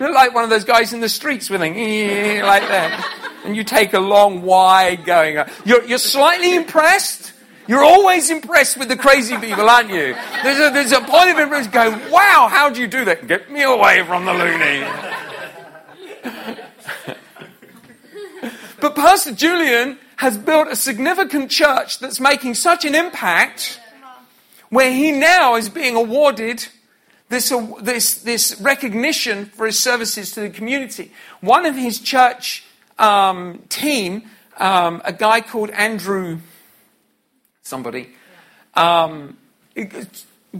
You 0.00 0.06
look 0.06 0.14
like 0.14 0.34
one 0.34 0.44
of 0.44 0.48
those 0.48 0.64
guys 0.64 0.94
in 0.94 1.00
the 1.00 1.10
streets 1.10 1.50
with 1.50 1.60
a, 1.60 2.42
like 2.42 2.62
that 2.68 3.18
and 3.44 3.54
you 3.54 3.64
take 3.64 3.92
a 3.92 4.00
long, 4.00 4.40
wide 4.40 5.04
going. 5.04 5.36
You're, 5.66 5.84
you're 5.84 5.98
slightly 5.98 6.54
impressed. 6.54 7.31
You're 7.68 7.84
always 7.84 8.30
impressed 8.30 8.76
with 8.76 8.88
the 8.88 8.96
crazy 8.96 9.36
people, 9.36 9.68
aren't 9.68 9.90
you? 9.90 10.16
There's 10.42 10.58
a, 10.58 10.72
there's 10.72 10.92
a 10.92 11.00
point 11.00 11.30
of 11.30 11.38
interest 11.38 11.70
going, 11.70 11.92
wow, 12.10 12.48
how 12.50 12.70
do 12.70 12.80
you 12.80 12.88
do 12.88 13.04
that? 13.04 13.28
Get 13.28 13.50
me 13.50 13.62
away 13.62 14.02
from 14.04 14.24
the 14.24 14.34
loony. 14.34 14.84
but 18.80 18.96
Pastor 18.96 19.32
Julian 19.32 19.98
has 20.16 20.36
built 20.36 20.68
a 20.68 20.76
significant 20.76 21.50
church 21.50 22.00
that's 22.00 22.20
making 22.20 22.54
such 22.54 22.84
an 22.84 22.94
impact 22.94 23.80
where 24.68 24.92
he 24.92 25.12
now 25.12 25.54
is 25.54 25.68
being 25.68 25.94
awarded 25.94 26.66
this, 27.28 27.52
this, 27.80 28.22
this 28.22 28.60
recognition 28.60 29.46
for 29.46 29.66
his 29.66 29.78
services 29.78 30.32
to 30.32 30.40
the 30.40 30.50
community. 30.50 31.12
One 31.40 31.66
of 31.66 31.76
his 31.76 31.98
church 31.98 32.64
um, 32.98 33.62
team, 33.68 34.28
um, 34.58 35.00
a 35.04 35.12
guy 35.12 35.40
called 35.40 35.70
Andrew, 35.70 36.38
somebody, 37.62 38.10
um, 38.74 39.36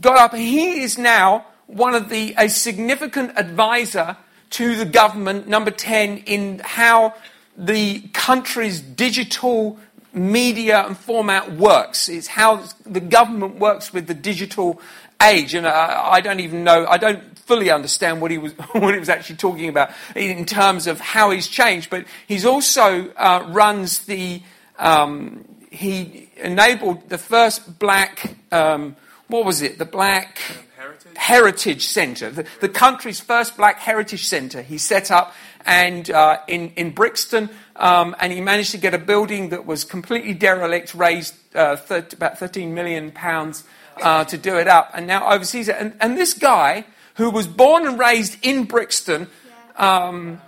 got 0.00 0.16
up. 0.16 0.34
He 0.34 0.82
is 0.82 0.98
now 0.98 1.46
one 1.66 1.94
of 1.94 2.08
the 2.08 2.34
a 2.38 2.48
significant 2.48 3.32
advisor 3.36 4.16
to 4.50 4.76
the 4.76 4.84
government, 4.84 5.48
number 5.48 5.70
ten, 5.70 6.18
in 6.18 6.60
how 6.64 7.14
the 7.56 8.00
country's 8.12 8.80
digital 8.80 9.78
media 10.14 10.84
and 10.86 10.96
format 10.96 11.52
works. 11.52 12.08
It's 12.08 12.26
how 12.26 12.64
the 12.84 13.00
government 13.00 13.58
works 13.58 13.92
with 13.92 14.06
the 14.06 14.14
digital 14.14 14.80
age. 15.22 15.54
And 15.54 15.66
I, 15.66 16.12
I 16.12 16.20
don't 16.20 16.40
even 16.40 16.64
know. 16.64 16.86
I 16.86 16.98
don't 16.98 17.38
fully 17.38 17.70
understand 17.70 18.20
what 18.20 18.30
he 18.30 18.38
was 18.38 18.52
what 18.72 18.94
he 18.94 19.00
was 19.00 19.08
actually 19.08 19.36
talking 19.36 19.68
about 19.68 19.90
in 20.14 20.44
terms 20.44 20.86
of 20.86 21.00
how 21.00 21.30
he's 21.30 21.48
changed. 21.48 21.90
But 21.90 22.06
he's 22.26 22.44
also 22.44 23.10
uh, 23.16 23.46
runs 23.48 24.00
the 24.00 24.42
um, 24.78 25.44
he 25.72 26.28
enabled 26.36 27.08
the 27.08 27.18
first 27.18 27.78
black 27.78 28.36
um, 28.52 28.94
what 29.28 29.44
was 29.44 29.62
it 29.62 29.78
the 29.78 29.86
black 29.86 30.38
heritage, 30.76 31.16
heritage 31.16 31.86
center, 31.86 32.30
the, 32.30 32.46
the 32.60 32.68
country's 32.68 33.20
first 33.20 33.56
black 33.56 33.78
heritage 33.78 34.26
center. 34.26 34.60
He 34.60 34.76
set 34.78 35.10
up 35.10 35.34
and 35.64 36.10
uh, 36.10 36.40
in 36.46 36.70
in 36.76 36.90
Brixton, 36.90 37.48
um, 37.76 38.14
and 38.20 38.32
he 38.32 38.40
managed 38.40 38.72
to 38.72 38.78
get 38.78 38.92
a 38.94 38.98
building 38.98 39.48
that 39.48 39.64
was 39.64 39.84
completely 39.84 40.34
derelict, 40.34 40.94
raised 40.94 41.34
uh, 41.54 41.76
about 41.88 42.38
13 42.38 42.74
million 42.74 43.10
pounds 43.10 43.64
uh, 44.02 44.24
to 44.24 44.36
do 44.36 44.58
it 44.58 44.68
up, 44.68 44.90
and 44.94 45.06
now 45.06 45.30
oversees 45.32 45.68
it. 45.68 45.76
And, 45.78 45.94
and, 46.00 46.16
this 46.16 46.34
guy, 46.34 46.84
who 47.14 47.30
was 47.30 47.46
born 47.46 47.86
and 47.86 47.98
raised 47.98 48.38
in 48.42 48.64
Brixton, 48.64 49.28
um, 49.76 50.40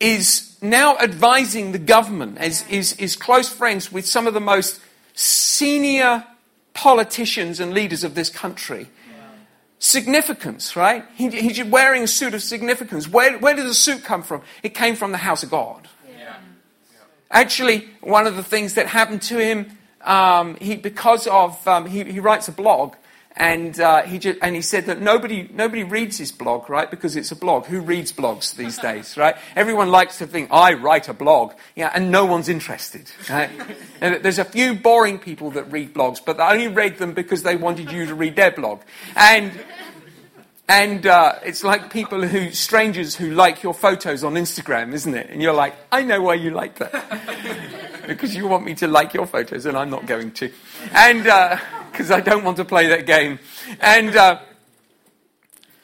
is 0.00 0.56
now 0.60 0.96
advising 0.98 1.72
the 1.72 1.78
government, 1.78 2.40
is, 2.40 2.66
is, 2.68 2.94
is 2.94 3.16
close 3.16 3.48
friends 3.48 3.92
with 3.92 4.06
some 4.06 4.26
of 4.26 4.34
the 4.34 4.40
most 4.40 4.80
senior 5.14 6.24
politicians 6.72 7.60
and 7.60 7.72
leaders 7.72 8.04
of 8.04 8.14
this 8.14 8.28
country 8.28 8.88
significance, 9.84 10.76
right? 10.76 11.04
He, 11.14 11.28
he's 11.28 11.62
wearing 11.62 12.04
a 12.04 12.06
suit 12.06 12.32
of 12.32 12.42
significance. 12.42 13.06
Where, 13.06 13.38
where 13.38 13.54
did 13.54 13.66
the 13.66 13.74
suit 13.74 14.02
come 14.02 14.22
from? 14.22 14.40
It 14.62 14.74
came 14.74 14.96
from 14.96 15.12
the 15.12 15.18
house 15.18 15.42
of 15.42 15.50
God. 15.50 15.86
Yeah. 16.18 16.36
Actually, 17.30 17.90
one 18.00 18.26
of 18.26 18.34
the 18.34 18.42
things 18.42 18.74
that 18.74 18.86
happened 18.86 19.20
to 19.22 19.38
him, 19.38 19.76
um, 20.00 20.56
he, 20.56 20.76
because 20.76 21.26
of, 21.26 21.68
um, 21.68 21.84
he, 21.84 22.02
he 22.04 22.18
writes 22.18 22.48
a 22.48 22.52
blog, 22.52 22.94
and 23.36 23.80
uh, 23.80 24.02
he 24.02 24.18
just, 24.18 24.38
and 24.42 24.54
he 24.54 24.62
said 24.62 24.86
that 24.86 25.00
nobody 25.00 25.48
nobody 25.52 25.82
reads 25.82 26.18
his 26.18 26.30
blog, 26.30 26.70
right? 26.70 26.88
Because 26.88 27.16
it's 27.16 27.32
a 27.32 27.36
blog. 27.36 27.66
Who 27.66 27.80
reads 27.80 28.12
blogs 28.12 28.54
these 28.54 28.78
days, 28.78 29.16
right? 29.16 29.36
Everyone 29.56 29.90
likes 29.90 30.18
to 30.18 30.26
think 30.26 30.50
I 30.52 30.74
write 30.74 31.08
a 31.08 31.14
blog, 31.14 31.52
yeah, 31.74 31.90
and 31.92 32.12
no 32.12 32.24
one's 32.24 32.48
interested. 32.48 33.10
Right? 33.28 33.50
and 34.00 34.22
there's 34.22 34.38
a 34.38 34.44
few 34.44 34.74
boring 34.74 35.18
people 35.18 35.50
that 35.52 35.72
read 35.72 35.92
blogs, 35.92 36.20
but 36.24 36.36
they 36.36 36.44
only 36.44 36.68
read 36.68 36.98
them 36.98 37.12
because 37.12 37.42
they 37.42 37.56
wanted 37.56 37.90
you 37.90 38.06
to 38.06 38.14
read 38.14 38.36
their 38.36 38.52
blog, 38.52 38.80
and. 39.16 39.52
And 40.66 41.06
uh, 41.06 41.34
it's 41.44 41.62
like 41.62 41.92
people 41.92 42.26
who, 42.26 42.50
strangers 42.52 43.14
who 43.14 43.32
like 43.32 43.62
your 43.62 43.74
photos 43.74 44.24
on 44.24 44.32
Instagram, 44.32 44.94
isn't 44.94 45.14
it? 45.14 45.28
And 45.28 45.42
you're 45.42 45.52
like, 45.52 45.74
I 45.92 46.04
know 46.04 46.22
why 46.22 46.36
you 46.36 46.52
like 46.52 46.78
that. 46.78 48.06
because 48.06 48.34
you 48.34 48.48
want 48.48 48.64
me 48.64 48.74
to 48.76 48.88
like 48.88 49.12
your 49.12 49.26
photos, 49.26 49.66
and 49.66 49.76
I'm 49.76 49.90
not 49.90 50.06
going 50.06 50.30
to. 50.32 50.50
And, 50.94 51.26
uh, 51.26 51.58
because 51.94 52.10
I 52.10 52.20
don't 52.20 52.42
want 52.42 52.56
to 52.56 52.64
play 52.64 52.88
that 52.88 53.06
game. 53.06 53.38
And, 53.80 54.16
uh, 54.16 54.40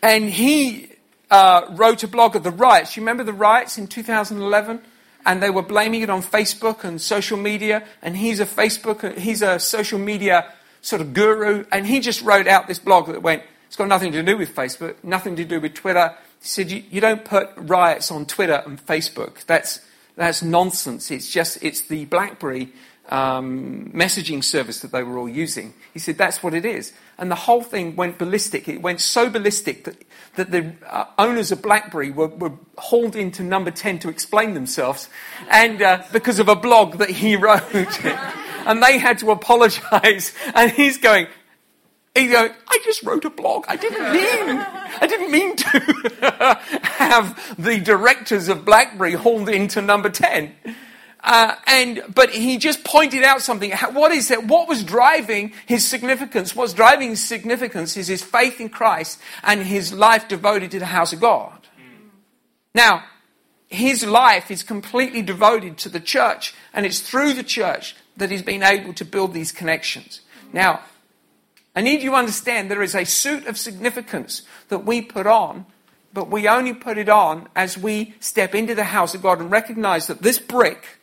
and 0.02 0.28
he 0.28 0.90
uh, 1.30 1.66
wrote 1.70 2.02
a 2.02 2.08
blog 2.08 2.34
of 2.34 2.42
the 2.42 2.50
riots. 2.50 2.96
You 2.96 3.02
remember 3.02 3.22
the 3.22 3.32
riots 3.32 3.78
in 3.78 3.86
2011? 3.86 4.80
And 5.24 5.42
they 5.42 5.50
were 5.50 5.62
blaming 5.62 6.00
it 6.00 6.10
on 6.10 6.22
Facebook 6.22 6.82
and 6.82 7.00
social 7.00 7.36
media. 7.36 7.84
And 8.02 8.16
he's 8.16 8.40
a 8.40 8.46
Facebook, 8.46 9.16
he's 9.16 9.40
a 9.40 9.60
social 9.60 9.98
media 9.98 10.52
sort 10.80 11.00
of 11.00 11.14
guru. 11.14 11.64
And 11.70 11.86
he 11.86 12.00
just 12.00 12.22
wrote 12.22 12.48
out 12.48 12.66
this 12.66 12.80
blog 12.80 13.06
that 13.06 13.22
went, 13.22 13.44
it's 13.66 13.76
got 13.76 13.86
nothing 13.86 14.10
to 14.12 14.22
do 14.24 14.36
with 14.36 14.52
Facebook, 14.52 14.96
nothing 15.04 15.36
to 15.36 15.44
do 15.44 15.60
with 15.60 15.74
Twitter. 15.74 16.12
He 16.40 16.48
said, 16.48 16.72
you, 16.72 16.82
you 16.90 17.00
don't 17.00 17.24
put 17.24 17.50
riots 17.56 18.10
on 18.10 18.26
Twitter 18.26 18.62
and 18.66 18.84
Facebook. 18.84 19.44
That's, 19.44 19.80
that's 20.16 20.42
nonsense. 20.42 21.12
It's 21.12 21.30
just, 21.30 21.62
it's 21.62 21.82
the 21.82 22.06
BlackBerry 22.06 22.72
um, 23.10 23.90
messaging 23.92 24.42
service 24.42 24.80
that 24.80 24.92
they 24.92 25.02
were 25.02 25.18
all 25.18 25.28
using. 25.28 25.74
He 25.92 25.98
said 25.98 26.16
that's 26.16 26.42
what 26.42 26.54
it 26.54 26.64
is. 26.64 26.92
And 27.18 27.30
the 27.30 27.36
whole 27.36 27.62
thing 27.62 27.96
went 27.96 28.18
ballistic. 28.18 28.68
It 28.68 28.80
went 28.80 29.00
so 29.00 29.28
ballistic 29.28 29.84
that, 29.84 29.96
that 30.36 30.50
the 30.50 30.72
uh, 30.86 31.06
owners 31.18 31.52
of 31.52 31.60
BlackBerry 31.60 32.10
were, 32.10 32.28
were, 32.28 32.52
hauled 32.78 33.14
into 33.14 33.42
number 33.42 33.70
10 33.70 33.98
to 33.98 34.08
explain 34.08 34.54
themselves 34.54 35.10
and 35.50 35.82
uh, 35.82 36.02
because 36.12 36.38
of 36.38 36.48
a 36.48 36.56
blog 36.56 36.96
that 36.96 37.10
he 37.10 37.36
wrote. 37.36 37.62
and 38.04 38.82
they 38.82 38.96
had 38.96 39.18
to 39.18 39.30
apologize. 39.30 40.32
And 40.54 40.70
he's 40.70 40.96
going, 40.96 41.26
He's 42.14 42.32
going, 42.32 42.50
I 42.68 42.80
just 42.84 43.04
wrote 43.04 43.24
a 43.24 43.30
blog. 43.30 43.64
I 43.68 43.76
didn't 43.76 44.12
mean, 44.12 44.66
I 45.00 45.06
didn't 45.06 45.30
mean 45.30 45.54
to 45.54 46.58
have 46.82 47.54
the 47.56 47.78
directors 47.78 48.48
of 48.48 48.64
BlackBerry 48.64 49.12
hauled 49.12 49.48
into 49.48 49.80
number 49.80 50.10
10. 50.10 50.52
Uh, 51.22 51.54
and 51.66 52.02
but 52.14 52.30
he 52.30 52.56
just 52.56 52.82
pointed 52.82 53.22
out 53.22 53.42
something. 53.42 53.72
What 53.92 54.12
is 54.12 54.30
it? 54.30 54.44
What 54.44 54.68
was 54.68 54.82
driving 54.82 55.52
his 55.66 55.86
significance? 55.86 56.56
What's 56.56 56.72
driving 56.72 57.10
his 57.10 57.22
significance 57.22 57.96
is 57.96 58.08
his 58.08 58.22
faith 58.22 58.60
in 58.60 58.70
Christ 58.70 59.20
and 59.42 59.62
his 59.62 59.92
life 59.92 60.28
devoted 60.28 60.70
to 60.70 60.78
the 60.78 60.86
house 60.86 61.12
of 61.12 61.20
God. 61.20 61.68
Now, 62.74 63.04
his 63.68 64.04
life 64.04 64.50
is 64.50 64.62
completely 64.62 65.22
devoted 65.22 65.76
to 65.78 65.88
the 65.88 66.00
church, 66.00 66.54
and 66.72 66.86
it's 66.86 67.00
through 67.00 67.34
the 67.34 67.42
church 67.42 67.96
that 68.16 68.30
he's 68.30 68.42
been 68.42 68.62
able 68.62 68.92
to 68.94 69.04
build 69.04 69.34
these 69.34 69.52
connections. 69.52 70.20
Now, 70.52 70.80
I 71.74 71.82
need 71.82 72.02
you 72.02 72.10
to 72.10 72.16
understand 72.16 72.70
there 72.70 72.82
is 72.82 72.96
a 72.96 73.04
suit 73.04 73.46
of 73.46 73.56
significance 73.56 74.42
that 74.68 74.84
we 74.84 75.02
put 75.02 75.26
on, 75.26 75.66
but 76.12 76.28
we 76.28 76.48
only 76.48 76.74
put 76.74 76.98
it 76.98 77.08
on 77.08 77.48
as 77.54 77.78
we 77.78 78.14
step 78.18 78.54
into 78.54 78.74
the 78.74 78.84
house 78.84 79.14
of 79.14 79.22
God 79.22 79.40
and 79.40 79.50
recognize 79.50 80.08
that 80.08 80.22
this 80.22 80.38
brick 80.38 80.99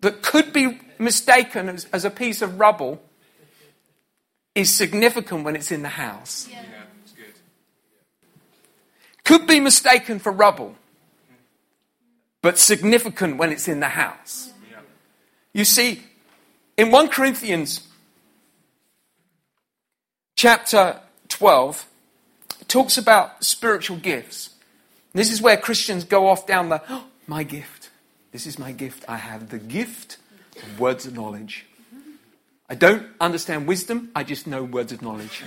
that 0.00 0.22
could 0.22 0.52
be 0.52 0.80
mistaken 0.98 1.68
as, 1.68 1.86
as 1.86 2.04
a 2.04 2.10
piece 2.10 2.42
of 2.42 2.58
rubble 2.58 3.02
is 4.54 4.74
significant 4.74 5.44
when 5.44 5.56
it's 5.56 5.70
in 5.70 5.82
the 5.82 5.88
house. 5.88 6.48
Yeah. 6.50 6.64
Could 9.24 9.46
be 9.46 9.60
mistaken 9.60 10.18
for 10.18 10.32
rubble, 10.32 10.74
but 12.42 12.58
significant 12.58 13.36
when 13.36 13.52
it's 13.52 13.68
in 13.68 13.78
the 13.78 13.88
house. 13.88 14.52
You 15.52 15.64
see, 15.64 16.02
in 16.76 16.90
1 16.90 17.08
Corinthians 17.08 17.86
chapter 20.34 21.00
12, 21.28 21.86
it 22.60 22.68
talks 22.68 22.98
about 22.98 23.44
spiritual 23.44 23.98
gifts. 23.98 24.50
This 25.12 25.30
is 25.30 25.40
where 25.40 25.56
Christians 25.56 26.02
go 26.02 26.28
off 26.28 26.46
down 26.46 26.68
the, 26.68 26.82
oh, 26.88 27.04
my 27.28 27.44
gift 27.44 27.79
this 28.32 28.46
is 28.46 28.58
my 28.58 28.72
gift. 28.72 29.04
I 29.08 29.16
have 29.16 29.50
the 29.50 29.58
gift 29.58 30.18
of 30.56 30.80
words 30.80 31.06
of 31.06 31.14
knowledge. 31.14 31.66
I 32.68 32.74
don't 32.74 33.06
understand 33.20 33.66
wisdom, 33.66 34.10
I 34.14 34.22
just 34.22 34.46
know 34.46 34.62
words 34.62 34.92
of 34.92 35.02
knowledge. 35.02 35.42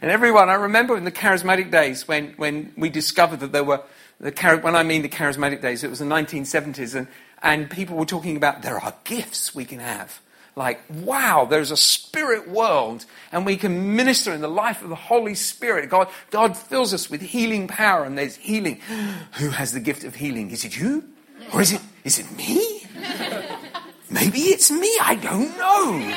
and 0.00 0.10
everyone, 0.10 0.48
I 0.48 0.54
remember 0.54 0.96
in 0.96 1.02
the 1.02 1.10
charismatic 1.10 1.72
days 1.72 2.06
when, 2.06 2.34
when 2.36 2.72
we 2.76 2.88
discovered 2.88 3.40
that 3.40 3.50
there 3.50 3.64
were, 3.64 3.82
the, 4.20 4.30
when 4.62 4.76
I 4.76 4.84
mean 4.84 5.02
the 5.02 5.08
charismatic 5.08 5.62
days, 5.62 5.82
it 5.82 5.90
was 5.90 5.98
the 5.98 6.04
1970s, 6.04 6.94
and, 6.94 7.08
and 7.42 7.68
people 7.68 7.96
were 7.96 8.06
talking 8.06 8.36
about 8.36 8.62
there 8.62 8.78
are 8.78 8.94
gifts 9.02 9.52
we 9.52 9.64
can 9.64 9.80
have 9.80 10.20
like, 10.56 10.80
wow, 10.90 11.44
there's 11.44 11.70
a 11.70 11.76
spirit 11.76 12.48
world 12.48 13.04
and 13.30 13.44
we 13.44 13.58
can 13.58 13.94
minister 13.94 14.32
in 14.32 14.40
the 14.40 14.48
life 14.48 14.82
of 14.82 14.88
the 14.88 14.94
Holy 14.94 15.34
Spirit. 15.34 15.90
God, 15.90 16.08
God 16.30 16.56
fills 16.56 16.94
us 16.94 17.10
with 17.10 17.20
healing 17.20 17.68
power 17.68 18.04
and 18.04 18.16
there's 18.16 18.36
healing. 18.36 18.80
Who 19.34 19.50
has 19.50 19.72
the 19.72 19.80
gift 19.80 20.02
of 20.04 20.14
healing? 20.14 20.50
Is 20.50 20.64
it 20.64 20.74
you? 20.76 21.04
Or 21.52 21.60
is 21.60 21.72
it, 21.72 21.82
is 22.04 22.18
it 22.18 22.32
me? 22.36 22.82
Maybe 24.10 24.38
it's 24.38 24.70
me. 24.70 24.90
I 25.02 25.16
don't 25.16 25.58
know. 25.58 26.16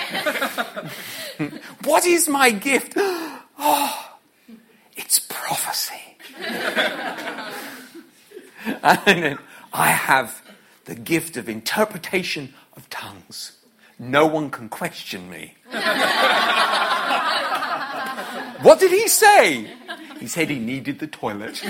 what 1.84 2.06
is 2.06 2.28
my 2.30 2.50
gift? 2.52 2.98
Oh, 3.62 4.16
it's 4.96 5.20
prophecy. 5.20 6.18
and 8.82 9.38
I 9.74 9.90
have 9.90 10.42
the 10.86 10.96
gift 10.96 11.36
of 11.36 11.50
interpretation 11.50 12.54
of 12.78 12.90
tongues 12.90 13.59
no 14.00 14.26
one 14.26 14.50
can 14.50 14.70
question 14.70 15.30
me. 15.30 15.56
what 18.62 18.80
did 18.80 18.92
he 18.92 19.08
say? 19.10 19.70
He 20.20 20.28
said 20.28 20.50
he 20.50 20.58
needed 20.58 21.00
the 21.00 21.08
toilet. 21.08 21.62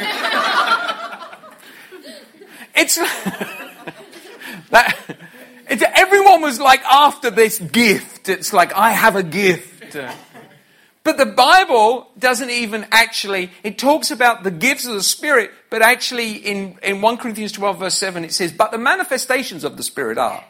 it's 2.75 2.95
that 4.69 4.95
it's, 5.67 5.83
everyone 5.93 6.41
was 6.41 6.59
like 6.59 6.83
after 6.83 7.31
this 7.31 7.59
gift. 7.59 8.29
It's 8.29 8.53
like 8.53 8.73
I 8.73 8.91
have 8.91 9.15
a 9.15 9.23
gift. 9.23 9.95
But 11.03 11.17
the 11.17 11.25
Bible 11.25 12.07
doesn't 12.19 12.49
even 12.51 12.85
actually, 12.91 13.51
it 13.63 13.79
talks 13.79 14.11
about 14.11 14.43
the 14.43 14.51
gifts 14.51 14.85
of 14.85 14.93
the 14.93 15.01
Spirit, 15.01 15.49
but 15.69 15.81
actually 15.81 16.33
in, 16.33 16.77
in 16.83 17.01
1 17.01 17.17
Corinthians 17.17 17.51
12 17.53 17.79
verse 17.79 17.97
7 17.97 18.23
it 18.23 18.33
says, 18.33 18.51
but 18.51 18.71
the 18.71 18.77
manifestations 18.77 19.63
of 19.63 19.77
the 19.77 19.83
Spirit 19.83 20.17
are. 20.17 20.43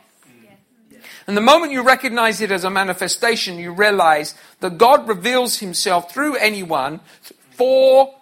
And 1.29 1.37
the 1.37 1.41
moment 1.41 1.71
you 1.71 1.83
recognize 1.83 2.41
it 2.41 2.49
as 2.49 2.63
a 2.63 2.71
manifestation, 2.71 3.59
you 3.59 3.71
realize 3.71 4.33
that 4.61 4.79
God 4.79 5.07
reveals 5.07 5.59
himself 5.59 6.11
through 6.11 6.37
anyone 6.37 7.01
for 7.51 8.15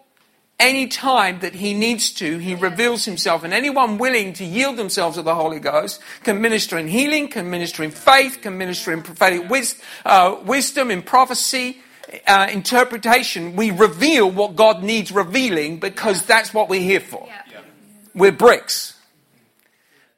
any 0.59 0.87
time 0.87 1.39
that 1.39 1.55
he 1.55 1.73
needs 1.73 2.11
to. 2.15 2.37
He 2.37 2.53
reveals 2.53 3.05
himself. 3.05 3.45
And 3.45 3.53
anyone 3.53 3.97
willing 3.97 4.33
to 4.33 4.43
yield 4.43 4.75
themselves 4.75 5.15
to 5.15 5.21
the 5.21 5.35
Holy 5.35 5.61
Ghost 5.61 6.01
can 6.25 6.41
minister 6.41 6.77
in 6.77 6.89
healing, 6.89 7.29
can 7.29 7.49
minister 7.49 7.81
in 7.81 7.91
faith, 7.91 8.39
can 8.41 8.57
minister 8.57 8.91
in 8.91 9.03
prophetic 9.03 9.49
wis- 9.49 9.81
uh, 10.05 10.35
wisdom, 10.43 10.91
in 10.91 11.01
prophecy. 11.01 11.77
Uh, 12.27 12.49
interpretation, 12.51 13.55
we 13.55 13.71
reveal 13.71 14.29
what 14.29 14.57
God 14.57 14.83
needs 14.83 15.13
revealing 15.13 15.79
because 15.79 16.25
that's 16.25 16.53
what 16.53 16.67
we're 16.67 16.81
here 16.81 16.99
for. 16.99 17.29
We're 18.13 18.33
bricks. 18.33 18.96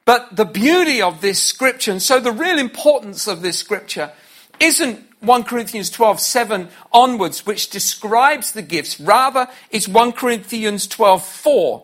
But 0.10 0.36
the 0.36 0.46
beauty 0.46 1.04
of 1.04 1.22
this 1.22 1.40
scripture, 1.40 1.92
and 1.92 2.02
so 2.02 2.20
the 2.20 2.32
real 2.32 2.58
importance 2.58 3.28
of 3.28 3.44
this 3.44 3.60
scripture, 3.60 4.12
isn't 4.60 5.06
1 5.20 5.44
Corinthians 5.44 5.92
12, 5.92 6.20
7 6.20 6.70
onwards, 6.92 7.46
which 7.46 7.70
describes 7.70 8.54
the 8.54 8.64
gifts. 8.64 9.00
Rather, 9.00 9.48
it's 9.70 9.88
1 9.88 10.14
Corinthians 10.14 10.88
12, 10.88 11.24
4. 11.24 11.84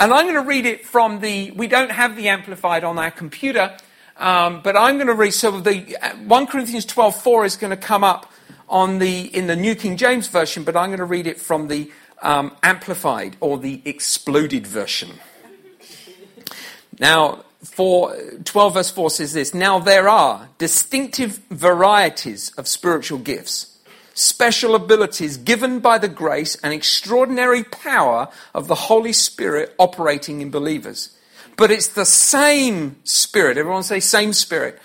And 0.00 0.14
I'm 0.14 0.24
going 0.24 0.42
to 0.42 0.48
read 0.48 0.64
it 0.64 0.86
from 0.86 1.20
the, 1.20 1.50
we 1.50 1.66
don't 1.66 1.90
have 1.90 2.16
the 2.16 2.30
Amplified 2.30 2.82
on 2.82 2.98
our 2.98 3.10
computer, 3.10 3.76
um, 4.16 4.62
but 4.64 4.74
I'm 4.74 4.94
going 4.94 5.08
to 5.08 5.12
read, 5.12 5.34
so 5.34 5.60
the 5.60 5.98
uh, 6.00 6.16
1 6.16 6.46
Corinthians 6.46 6.86
12, 6.86 7.22
4 7.22 7.44
is 7.44 7.56
going 7.56 7.72
to 7.72 7.76
come 7.76 8.02
up 8.02 8.32
on 8.70 9.00
the, 9.00 9.20
in 9.36 9.48
the 9.48 9.56
New 9.56 9.74
King 9.74 9.98
James 9.98 10.28
Version, 10.28 10.64
but 10.64 10.78
I'm 10.78 10.88
going 10.88 10.98
to 10.98 11.04
read 11.04 11.26
it 11.26 11.38
from 11.38 11.68
the 11.68 11.92
um, 12.22 12.56
Amplified 12.62 13.36
or 13.40 13.58
the 13.58 13.82
Exploded 13.84 14.66
Version. 14.66 15.20
Now, 16.98 17.44
for 17.62 18.14
12 18.44 18.74
verse 18.74 18.90
4 18.90 19.10
says 19.10 19.32
this 19.32 19.54
Now 19.54 19.78
there 19.78 20.08
are 20.08 20.48
distinctive 20.58 21.40
varieties 21.50 22.52
of 22.56 22.68
spiritual 22.68 23.18
gifts, 23.18 23.78
special 24.14 24.74
abilities 24.74 25.36
given 25.36 25.80
by 25.80 25.98
the 25.98 26.08
grace 26.08 26.56
and 26.56 26.72
extraordinary 26.72 27.64
power 27.64 28.28
of 28.54 28.68
the 28.68 28.74
Holy 28.74 29.12
Spirit 29.12 29.74
operating 29.78 30.40
in 30.40 30.50
believers. 30.50 31.16
But 31.56 31.70
it's 31.70 31.88
the 31.88 32.04
same 32.04 32.96
Spirit. 33.04 33.56
Everyone 33.56 33.82
say, 33.82 34.00
same 34.00 34.32
Spirit. 34.32 34.80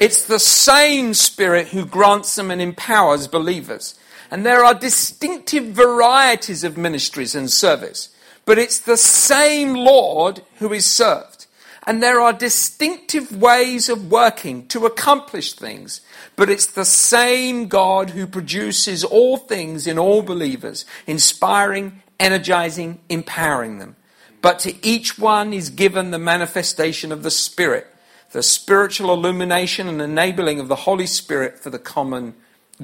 It's 0.00 0.26
the 0.26 0.38
same 0.38 1.14
Spirit 1.14 1.68
who 1.68 1.84
grants 1.84 2.34
them 2.34 2.50
and 2.50 2.60
empowers 2.60 3.28
believers. 3.28 3.98
And 4.30 4.44
there 4.44 4.64
are 4.64 4.74
distinctive 4.74 5.66
varieties 5.66 6.64
of 6.64 6.76
ministries 6.76 7.34
and 7.34 7.50
service. 7.50 8.13
But 8.46 8.58
it's 8.58 8.78
the 8.78 8.96
same 8.96 9.74
Lord 9.74 10.42
who 10.58 10.72
is 10.72 10.84
served. 10.84 11.46
And 11.86 12.02
there 12.02 12.20
are 12.20 12.32
distinctive 12.32 13.40
ways 13.40 13.88
of 13.88 14.10
working 14.10 14.66
to 14.68 14.86
accomplish 14.86 15.52
things. 15.52 16.00
But 16.34 16.48
it's 16.48 16.66
the 16.66 16.84
same 16.84 17.68
God 17.68 18.10
who 18.10 18.26
produces 18.26 19.04
all 19.04 19.36
things 19.36 19.86
in 19.86 19.98
all 19.98 20.22
believers, 20.22 20.86
inspiring, 21.06 22.02
energizing, 22.18 23.00
empowering 23.08 23.78
them. 23.78 23.96
But 24.40 24.58
to 24.60 24.86
each 24.86 25.18
one 25.18 25.52
is 25.52 25.70
given 25.70 26.10
the 26.10 26.18
manifestation 26.18 27.12
of 27.12 27.22
the 27.22 27.30
Spirit, 27.30 27.86
the 28.32 28.42
spiritual 28.42 29.12
illumination 29.12 29.88
and 29.88 30.02
enabling 30.02 30.60
of 30.60 30.68
the 30.68 30.74
Holy 30.74 31.06
Spirit 31.06 31.58
for 31.58 31.70
the 31.70 31.78
common 31.78 32.34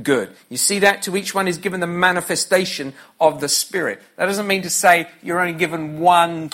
good. 0.03 0.31
You 0.48 0.57
see 0.57 0.79
that? 0.81 1.03
To 1.03 1.16
each 1.16 1.35
one 1.35 1.48
is 1.48 1.59
given 1.59 1.81
the 1.81 1.87
manifestation 1.87 2.92
of 3.20 3.40
the 3.40 3.48
Spirit. 3.48 4.00
That 4.16 4.26
doesn't 4.26 4.46
mean 4.46 4.62
to 4.62 4.70
say 4.70 5.09
you're 5.22 5.40
only 5.40 5.59
given 5.59 6.00
one 6.00 6.50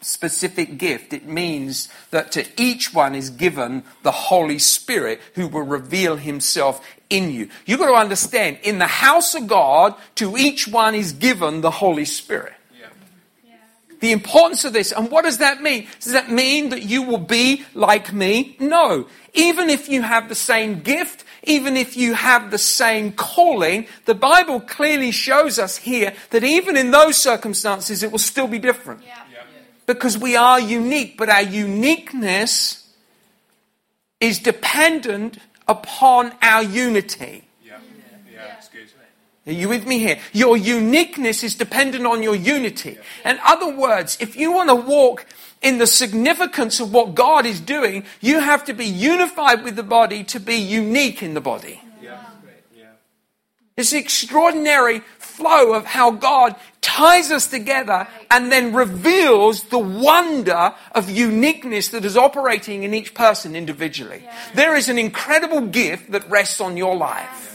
specific 0.00 0.76
gift. 0.78 1.12
It 1.12 1.26
means 1.26 1.88
that 2.10 2.32
to 2.32 2.44
each 2.60 2.92
one 2.92 3.14
is 3.14 3.30
given 3.30 3.84
the 4.02 4.12
Holy 4.12 4.58
Spirit 4.58 5.20
who 5.34 5.48
will 5.48 5.62
reveal 5.62 6.16
himself 6.16 6.86
in 7.08 7.30
you. 7.30 7.48
You've 7.66 7.80
got 7.80 7.86
to 7.86 7.94
understand, 7.94 8.58
in 8.62 8.78
the 8.78 8.86
house 8.86 9.34
of 9.34 9.46
God, 9.46 9.94
to 10.16 10.36
each 10.36 10.68
one 10.68 10.94
is 10.94 11.12
given 11.12 11.60
the 11.60 11.70
Holy 11.70 12.04
Spirit. 12.04 12.52
The 14.04 14.12
importance 14.12 14.66
of 14.66 14.74
this, 14.74 14.92
and 14.92 15.10
what 15.10 15.24
does 15.24 15.38
that 15.38 15.62
mean? 15.62 15.86
Does 15.98 16.12
that 16.12 16.30
mean 16.30 16.68
that 16.68 16.82
you 16.82 17.00
will 17.00 17.16
be 17.16 17.64
like 17.72 18.12
me? 18.12 18.54
No. 18.60 19.06
Even 19.32 19.70
if 19.70 19.88
you 19.88 20.02
have 20.02 20.28
the 20.28 20.34
same 20.34 20.80
gift, 20.80 21.24
even 21.44 21.74
if 21.74 21.96
you 21.96 22.12
have 22.12 22.50
the 22.50 22.58
same 22.58 23.12
calling, 23.12 23.86
the 24.04 24.14
Bible 24.14 24.60
clearly 24.60 25.10
shows 25.10 25.58
us 25.58 25.78
here 25.78 26.12
that 26.32 26.44
even 26.44 26.76
in 26.76 26.90
those 26.90 27.16
circumstances, 27.16 28.02
it 28.02 28.12
will 28.12 28.18
still 28.18 28.46
be 28.46 28.58
different. 28.58 29.02
Yeah. 29.06 29.22
Because 29.86 30.18
we 30.18 30.36
are 30.36 30.60
unique, 30.60 31.16
but 31.16 31.30
our 31.30 31.40
uniqueness 31.40 32.86
is 34.20 34.38
dependent 34.38 35.38
upon 35.66 36.34
our 36.42 36.62
unity. 36.62 37.44
Are 39.46 39.52
you 39.52 39.68
with 39.68 39.86
me 39.86 39.98
here? 39.98 40.18
Your 40.32 40.56
uniqueness 40.56 41.44
is 41.44 41.54
dependent 41.54 42.06
on 42.06 42.22
your 42.22 42.34
unity. 42.34 42.96
In 43.24 43.38
other 43.44 43.76
words, 43.76 44.16
if 44.18 44.36
you 44.36 44.52
want 44.52 44.70
to 44.70 44.74
walk 44.74 45.26
in 45.60 45.76
the 45.78 45.86
significance 45.86 46.80
of 46.80 46.92
what 46.92 47.14
God 47.14 47.44
is 47.44 47.60
doing, 47.60 48.04
you 48.20 48.40
have 48.40 48.64
to 48.64 48.72
be 48.72 48.86
unified 48.86 49.62
with 49.62 49.76
the 49.76 49.82
body 49.82 50.24
to 50.24 50.40
be 50.40 50.56
unique 50.56 51.22
in 51.22 51.34
the 51.34 51.42
body. 51.42 51.82
Yeah. 52.02 52.24
Yeah. 52.74 52.86
It's 53.76 53.92
extraordinary 53.92 55.00
flow 55.18 55.74
of 55.74 55.84
how 55.84 56.12
God 56.12 56.56
ties 56.80 57.30
us 57.30 57.46
together 57.46 58.06
and 58.30 58.50
then 58.50 58.72
reveals 58.72 59.64
the 59.64 59.78
wonder 59.78 60.74
of 60.92 61.10
uniqueness 61.10 61.88
that 61.88 62.04
is 62.06 62.16
operating 62.16 62.82
in 62.82 62.94
each 62.94 63.12
person 63.12 63.54
individually. 63.54 64.22
Yeah. 64.24 64.36
There 64.54 64.74
is 64.74 64.88
an 64.88 64.96
incredible 64.96 65.62
gift 65.62 66.12
that 66.12 66.30
rests 66.30 66.62
on 66.62 66.78
your 66.78 66.96
life 66.96 67.53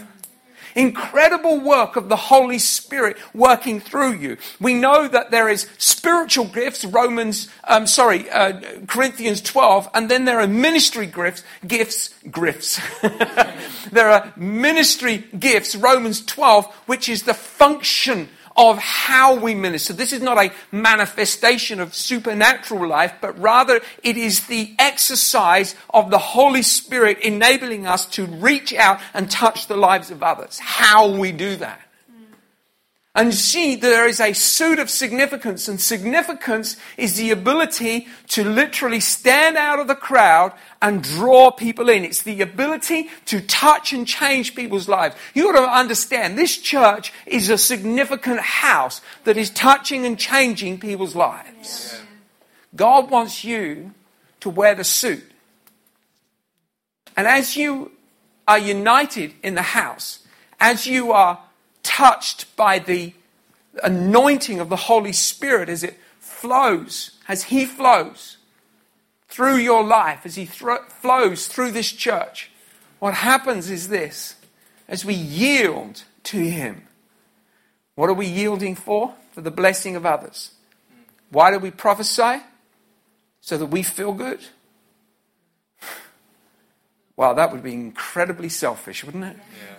incredible 0.75 1.59
work 1.59 1.95
of 1.95 2.09
the 2.09 2.15
Holy 2.15 2.59
Spirit 2.59 3.17
working 3.33 3.79
through 3.79 4.13
you. 4.13 4.37
We 4.59 4.73
know 4.73 5.07
that 5.07 5.31
there 5.31 5.49
is 5.49 5.69
spiritual 5.77 6.45
gifts, 6.45 6.85
Romans, 6.85 7.49
um, 7.65 7.87
sorry, 7.87 8.29
uh, 8.29 8.59
Corinthians 8.87 9.41
12, 9.41 9.89
and 9.93 10.09
then 10.09 10.25
there 10.25 10.39
are 10.39 10.47
ministry 10.47 11.05
gifts, 11.05 11.43
gifts, 11.65 12.13
gifts. 12.31 12.79
there 13.91 14.09
are 14.09 14.33
ministry 14.35 15.25
gifts, 15.37 15.75
Romans 15.75 16.25
12, 16.25 16.65
which 16.85 17.09
is 17.09 17.23
the 17.23 17.33
function 17.33 18.29
of 18.59 18.77
how 18.77 19.35
we 19.35 19.55
minister. 19.55 19.93
This 19.93 20.11
is 20.11 20.21
not 20.21 20.37
a 20.37 20.51
manifestation 20.69 21.79
of 21.79 21.95
supernatural 21.95 22.89
life, 22.89 23.13
but 23.21 23.39
rather 23.39 23.79
it 24.03 24.17
is 24.17 24.47
the 24.47 24.75
exercise 24.77 25.75
of 25.91 26.11
the 26.11 26.17
Holy 26.17 26.61
Spirit 26.61 27.19
enabling 27.19 27.87
us 27.87 28.05
to 28.07 28.25
reach 28.25 28.73
out 28.73 28.99
and 29.13 29.31
touch 29.31 29.67
the 29.67 29.77
lives 29.77 30.11
of 30.11 30.21
others. 30.21 30.59
How 30.59 31.09
we 31.09 31.31
do 31.31 31.55
that 31.55 31.88
and 33.19 33.33
see 33.33 33.75
there 33.75 34.07
is 34.07 34.21
a 34.21 34.31
suit 34.31 34.79
of 34.79 34.89
significance, 34.89 35.67
and 35.67 35.81
significance 35.81 36.77
is 36.95 37.17
the 37.17 37.31
ability 37.31 38.07
to 38.29 38.45
literally 38.45 39.01
stand 39.01 39.57
out 39.57 39.77
of 39.77 39.89
the 39.89 39.95
crowd 39.95 40.53
and 40.81 41.03
draw 41.03 41.51
people 41.51 41.89
in. 41.89 42.05
It's 42.05 42.21
the 42.21 42.39
ability 42.39 43.09
to 43.25 43.41
touch 43.41 43.91
and 43.91 44.07
change 44.07 44.55
people's 44.55 44.87
lives. 44.87 45.17
You 45.33 45.51
got 45.51 45.59
to 45.59 45.69
understand 45.69 46.37
this 46.37 46.57
church 46.57 47.11
is 47.25 47.49
a 47.49 47.57
significant 47.57 48.39
house 48.39 49.01
that 49.25 49.35
is 49.35 49.49
touching 49.49 50.05
and 50.05 50.17
changing 50.17 50.79
people's 50.79 51.13
lives. 51.13 51.91
Yeah. 51.93 52.05
God 52.77 53.11
wants 53.11 53.43
you 53.43 53.93
to 54.39 54.49
wear 54.49 54.75
the 54.75 54.85
suit. 54.85 55.29
And 57.17 57.27
as 57.27 57.57
you 57.57 57.91
are 58.47 58.59
united 58.59 59.33
in 59.43 59.55
the 59.55 59.61
house, 59.61 60.19
as 60.57 60.87
you 60.87 61.11
are 61.11 61.37
touched 61.83 62.55
by 62.55 62.79
the 62.79 63.13
anointing 63.83 64.59
of 64.59 64.69
the 64.69 64.75
Holy 64.75 65.13
Spirit 65.13 65.69
as 65.69 65.83
it 65.83 65.97
flows, 66.19 67.19
as 67.27 67.43
He 67.43 67.65
flows 67.65 68.37
through 69.27 69.57
your 69.57 69.83
life, 69.83 70.25
as 70.25 70.35
He 70.35 70.45
flows 70.45 71.47
through 71.47 71.71
this 71.71 71.91
church. 71.91 72.51
What 72.99 73.13
happens 73.15 73.69
is 73.69 73.89
this 73.89 74.35
as 74.87 75.05
we 75.05 75.13
yield 75.13 76.03
to 76.23 76.37
Him, 76.37 76.83
what 77.95 78.09
are 78.09 78.13
we 78.13 78.27
yielding 78.27 78.75
for? 78.75 79.13
For 79.33 79.41
the 79.41 79.51
blessing 79.51 79.95
of 79.95 80.05
others. 80.05 80.51
Why 81.29 81.51
do 81.51 81.59
we 81.59 81.69
prophesy? 81.69 82.41
So 83.41 83.57
that 83.57 83.67
we 83.67 83.83
feel 83.83 84.13
good? 84.13 84.39
Well, 87.15 87.35
that 87.35 87.51
would 87.51 87.61
be 87.61 87.73
incredibly 87.73 88.49
selfish, 88.49 89.03
wouldn't 89.03 89.25
it? 89.25 89.37
Yeah 89.37 89.78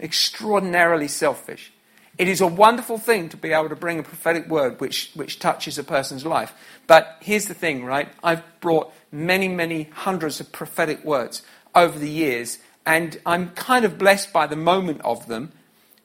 extraordinarily 0.00 1.08
selfish. 1.08 1.72
It 2.18 2.28
is 2.28 2.40
a 2.40 2.46
wonderful 2.46 2.98
thing 2.98 3.28
to 3.30 3.36
be 3.36 3.52
able 3.52 3.68
to 3.70 3.76
bring 3.76 3.98
a 3.98 4.02
prophetic 4.02 4.48
word 4.48 4.80
which, 4.80 5.10
which 5.14 5.38
touches 5.38 5.78
a 5.78 5.84
person's 5.84 6.26
life. 6.26 6.52
But 6.86 7.16
here's 7.20 7.46
the 7.46 7.54
thing, 7.54 7.84
right? 7.84 8.08
I've 8.22 8.42
brought 8.60 8.92
many, 9.10 9.48
many 9.48 9.84
hundreds 9.84 10.40
of 10.40 10.52
prophetic 10.52 11.04
words 11.04 11.42
over 11.74 11.98
the 11.98 12.10
years, 12.10 12.58
and 12.84 13.18
I'm 13.24 13.50
kind 13.50 13.84
of 13.84 13.96
blessed 13.96 14.32
by 14.32 14.46
the 14.46 14.56
moment 14.56 15.00
of 15.02 15.28
them. 15.28 15.52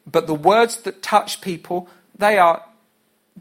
But 0.10 0.28
the 0.28 0.36
words 0.36 0.78
that 0.82 1.02
touch 1.02 1.42
people, 1.42 1.90
they 2.18 2.38
are 2.38 2.64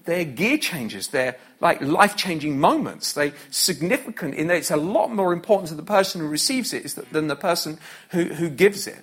they're 0.05 0.25
gear 0.25 0.59
changers. 0.59 1.09
They're 1.09 1.37
like 1.61 1.81
life 1.81 2.17
changing 2.17 2.59
moments. 2.59 3.13
They're 3.13 3.33
significant 3.51 4.35
in 4.35 4.49
that 4.49 4.57
it's 4.57 4.71
a 4.71 4.77
lot 4.77 5.13
more 5.13 5.33
important 5.33 5.69
to 5.69 5.75
the 5.75 5.83
person 5.83 6.21
who 6.21 6.27
receives 6.27 6.73
it 6.73 6.97
than 7.13 7.29
the 7.29 7.37
person 7.37 7.79
who, 8.11 8.25
who 8.25 8.51
gives 8.51 8.87
it. 8.87 8.99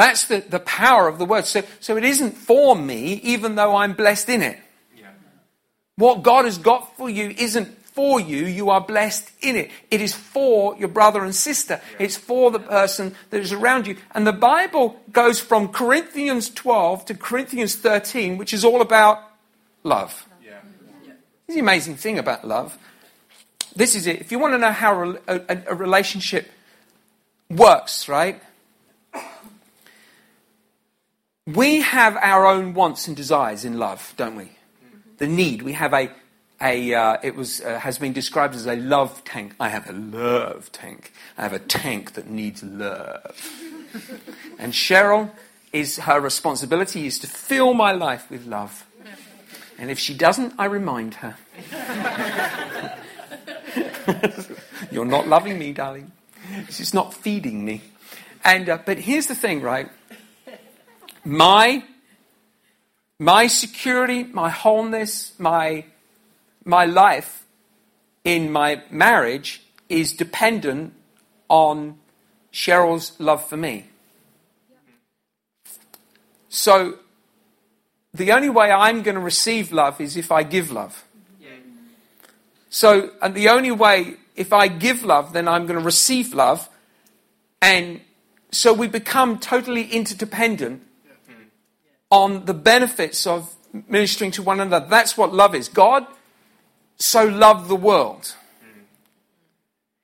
That's 0.00 0.24
the, 0.24 0.40
the 0.40 0.60
power 0.60 1.08
of 1.08 1.18
the 1.18 1.26
word. 1.26 1.44
So, 1.44 1.62
so 1.78 1.96
it 1.96 2.04
isn't 2.04 2.32
for 2.32 2.74
me, 2.74 3.20
even 3.22 3.54
though 3.54 3.76
I'm 3.76 3.92
blessed 3.92 4.30
in 4.30 4.42
it. 4.42 4.58
Yeah. 4.96 5.08
What 5.96 6.22
God 6.22 6.46
has 6.46 6.56
got 6.56 6.96
for 6.96 7.10
you 7.10 7.34
isn't 7.36 7.68
for 7.84 8.18
you, 8.18 8.46
you 8.46 8.70
are 8.70 8.80
blessed 8.80 9.30
in 9.42 9.56
it. 9.56 9.70
It 9.90 10.00
is 10.00 10.14
for 10.14 10.74
your 10.78 10.88
brother 10.88 11.22
and 11.22 11.34
sister. 11.34 11.82
Yeah. 11.92 12.06
It's 12.06 12.16
for 12.16 12.50
the 12.50 12.60
person 12.60 13.14
that 13.28 13.40
is 13.40 13.52
around 13.52 13.86
you. 13.86 13.96
And 14.12 14.26
the 14.26 14.32
Bible 14.32 14.98
goes 15.12 15.38
from 15.38 15.68
Corinthians 15.68 16.48
12 16.48 17.04
to 17.06 17.14
Corinthians 17.14 17.76
13, 17.76 18.38
which 18.38 18.54
is 18.54 18.64
all 18.64 18.80
about 18.80 19.22
love. 19.82 20.26
Yeah. 20.42 20.60
This 21.46 21.48
is 21.48 21.54
the 21.56 21.60
amazing 21.60 21.96
thing 21.96 22.18
about 22.18 22.46
love. 22.46 22.78
This 23.76 23.94
is 23.94 24.06
it. 24.06 24.20
If 24.20 24.32
you 24.32 24.38
want 24.38 24.54
to 24.54 24.58
know 24.58 24.72
how 24.72 25.02
a, 25.02 25.18
a, 25.28 25.62
a 25.66 25.74
relationship 25.74 26.50
works, 27.50 28.08
right? 28.08 28.40
We 31.46 31.80
have 31.80 32.16
our 32.16 32.46
own 32.46 32.74
wants 32.74 33.08
and 33.08 33.16
desires 33.16 33.64
in 33.64 33.78
love, 33.78 34.12
don't 34.16 34.36
we? 34.36 34.50
The 35.18 35.26
need. 35.26 35.62
We 35.62 35.72
have 35.72 35.94
a, 35.94 36.10
a 36.60 36.94
uh, 36.94 37.16
it 37.22 37.34
was, 37.34 37.60
uh, 37.60 37.78
has 37.78 37.98
been 37.98 38.12
described 38.12 38.54
as 38.54 38.66
a 38.66 38.76
love 38.76 39.24
tank. 39.24 39.54
I 39.58 39.70
have 39.70 39.88
a 39.88 39.92
love 39.92 40.70
tank. 40.72 41.12
I 41.38 41.42
have 41.42 41.52
a 41.52 41.58
tank 41.58 42.12
that 42.14 42.28
needs 42.28 42.62
love. 42.62 43.36
and 44.58 44.72
Cheryl 44.72 45.30
is 45.72 45.98
her 45.98 46.20
responsibility 46.20 47.06
is 47.06 47.18
to 47.20 47.26
fill 47.26 47.74
my 47.74 47.92
life 47.92 48.30
with 48.30 48.46
love. 48.46 48.86
And 49.78 49.90
if 49.90 49.98
she 49.98 50.12
doesn't, 50.14 50.52
I 50.58 50.66
remind 50.66 51.14
her. 51.14 51.36
You're 54.90 55.06
not 55.06 55.26
loving 55.26 55.58
me, 55.58 55.72
darling. 55.72 56.12
She's 56.68 56.92
not 56.92 57.14
feeding 57.14 57.64
me. 57.64 57.80
And 58.44 58.68
uh, 58.68 58.78
but 58.84 58.98
here's 58.98 59.26
the 59.26 59.34
thing, 59.34 59.62
right? 59.62 59.88
My 61.24 61.84
my 63.18 63.46
security, 63.46 64.24
my 64.24 64.48
wholeness, 64.48 65.38
my 65.38 65.84
my 66.64 66.84
life 66.86 67.44
in 68.24 68.50
my 68.50 68.82
marriage 68.90 69.62
is 69.88 70.12
dependent 70.12 70.94
on 71.48 71.98
Cheryl's 72.52 73.18
love 73.20 73.46
for 73.46 73.56
me. 73.56 73.86
So 76.48 76.98
the 78.12 78.32
only 78.32 78.50
way 78.50 78.72
I'm 78.72 79.02
going 79.02 79.14
to 79.14 79.20
receive 79.20 79.72
love 79.72 80.00
is 80.00 80.16
if 80.16 80.32
I 80.32 80.42
give 80.42 80.72
love. 80.72 81.04
So, 82.72 83.10
and 83.20 83.34
the 83.34 83.48
only 83.48 83.72
way, 83.72 84.14
if 84.36 84.52
I 84.52 84.68
give 84.68 85.02
love, 85.04 85.32
then 85.32 85.48
I'm 85.48 85.66
going 85.66 85.78
to 85.78 85.84
receive 85.84 86.32
love. 86.32 86.68
And 87.60 88.00
so 88.52 88.72
we 88.72 88.86
become 88.86 89.38
totally 89.38 89.84
interdependent 89.90 90.82
on 92.10 92.44
the 92.44 92.54
benefits 92.54 93.26
of 93.26 93.54
ministering 93.88 94.32
to 94.32 94.42
one 94.42 94.60
another. 94.60 94.86
That's 94.86 95.16
what 95.16 95.32
love 95.32 95.54
is. 95.54 95.68
God 95.68 96.06
so 96.96 97.24
loved 97.24 97.68
the 97.68 97.76
world. 97.76 98.34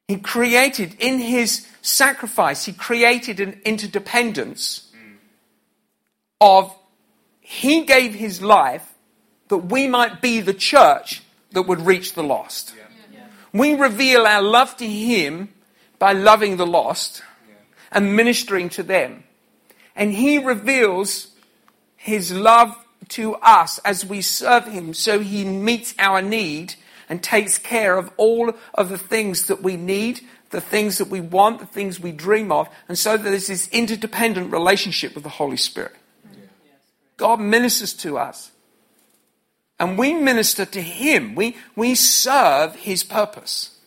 He 0.09 0.19
created, 0.19 0.97
in 1.01 1.19
his 1.19 1.67
sacrifice, 1.83 2.65
he 2.65 2.73
created 2.73 3.41
an 3.41 3.61
interdependence 3.65 4.89
of 6.41 6.73
he 7.41 7.85
gave 7.85 8.15
his 8.15 8.41
life 8.41 8.95
that 9.49 9.59
we 9.59 9.89
might 9.89 10.21
be 10.21 10.41
the 10.41 10.55
church 10.55 11.23
that 11.53 11.63
would 11.63 11.81
reach 11.81 12.15
the 12.15 12.23
lost. 12.23 12.75
Yeah. 13.13 13.27
We 13.53 13.75
reveal 13.75 14.27
our 14.27 14.43
love 14.43 14.77
to 14.77 14.87
him 14.87 15.49
by 15.99 16.13
loving 16.13 16.57
the 16.57 16.67
lost 16.67 17.23
and 17.91 18.15
ministering 18.15 18.69
to 18.71 18.83
them. 18.83 19.25
And 19.95 20.13
he 20.13 20.39
reveals 20.39 21.29
his 22.07 22.33
love 22.33 22.77
to 23.09 23.35
us 23.37 23.79
as 23.79 24.07
we 24.07 24.23
serve 24.23 24.65
him 24.67 24.95
so 24.95 25.19
he 25.19 25.45
meets 25.45 25.93
our 25.99 26.23
need 26.23 26.75
and 27.09 27.23
takes 27.23 27.59
care 27.59 27.99
of 27.99 28.11
all 28.17 28.53
of 28.75 28.89
the 28.89 28.99
things 28.99 29.47
that 29.47 29.63
we 29.63 29.77
need, 29.77 30.21
the 30.51 30.61
things 30.61 30.99
that 30.99 31.09
we 31.09 31.21
want, 31.21 31.59
the 31.59 31.67
things 31.67 31.99
we 31.99 32.13
dream 32.13 32.51
of, 32.53 32.69
and 32.89 32.97
so 32.97 33.17
there's 33.17 33.49
this 33.49 33.69
interdependent 33.69 34.53
relationship 34.53 35.15
with 35.15 35.25
the 35.25 35.31
Holy 35.31 35.57
Spirit. 35.57 35.95
God 37.17 37.41
ministers 37.41 37.93
to 37.95 38.19
us. 38.19 38.51
And 39.79 39.99
we 39.99 40.15
minister 40.15 40.65
to 40.65 40.81
Him. 40.81 41.35
We, 41.35 41.57
we 41.75 41.95
serve 41.95 42.77
His 42.77 43.03
purpose. 43.05 43.79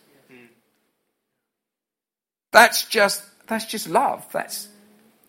That's 2.51 2.86
just, 2.86 3.24
that's 3.47 3.65
just 3.65 3.89
love. 3.89 4.26
That's, 4.32 4.67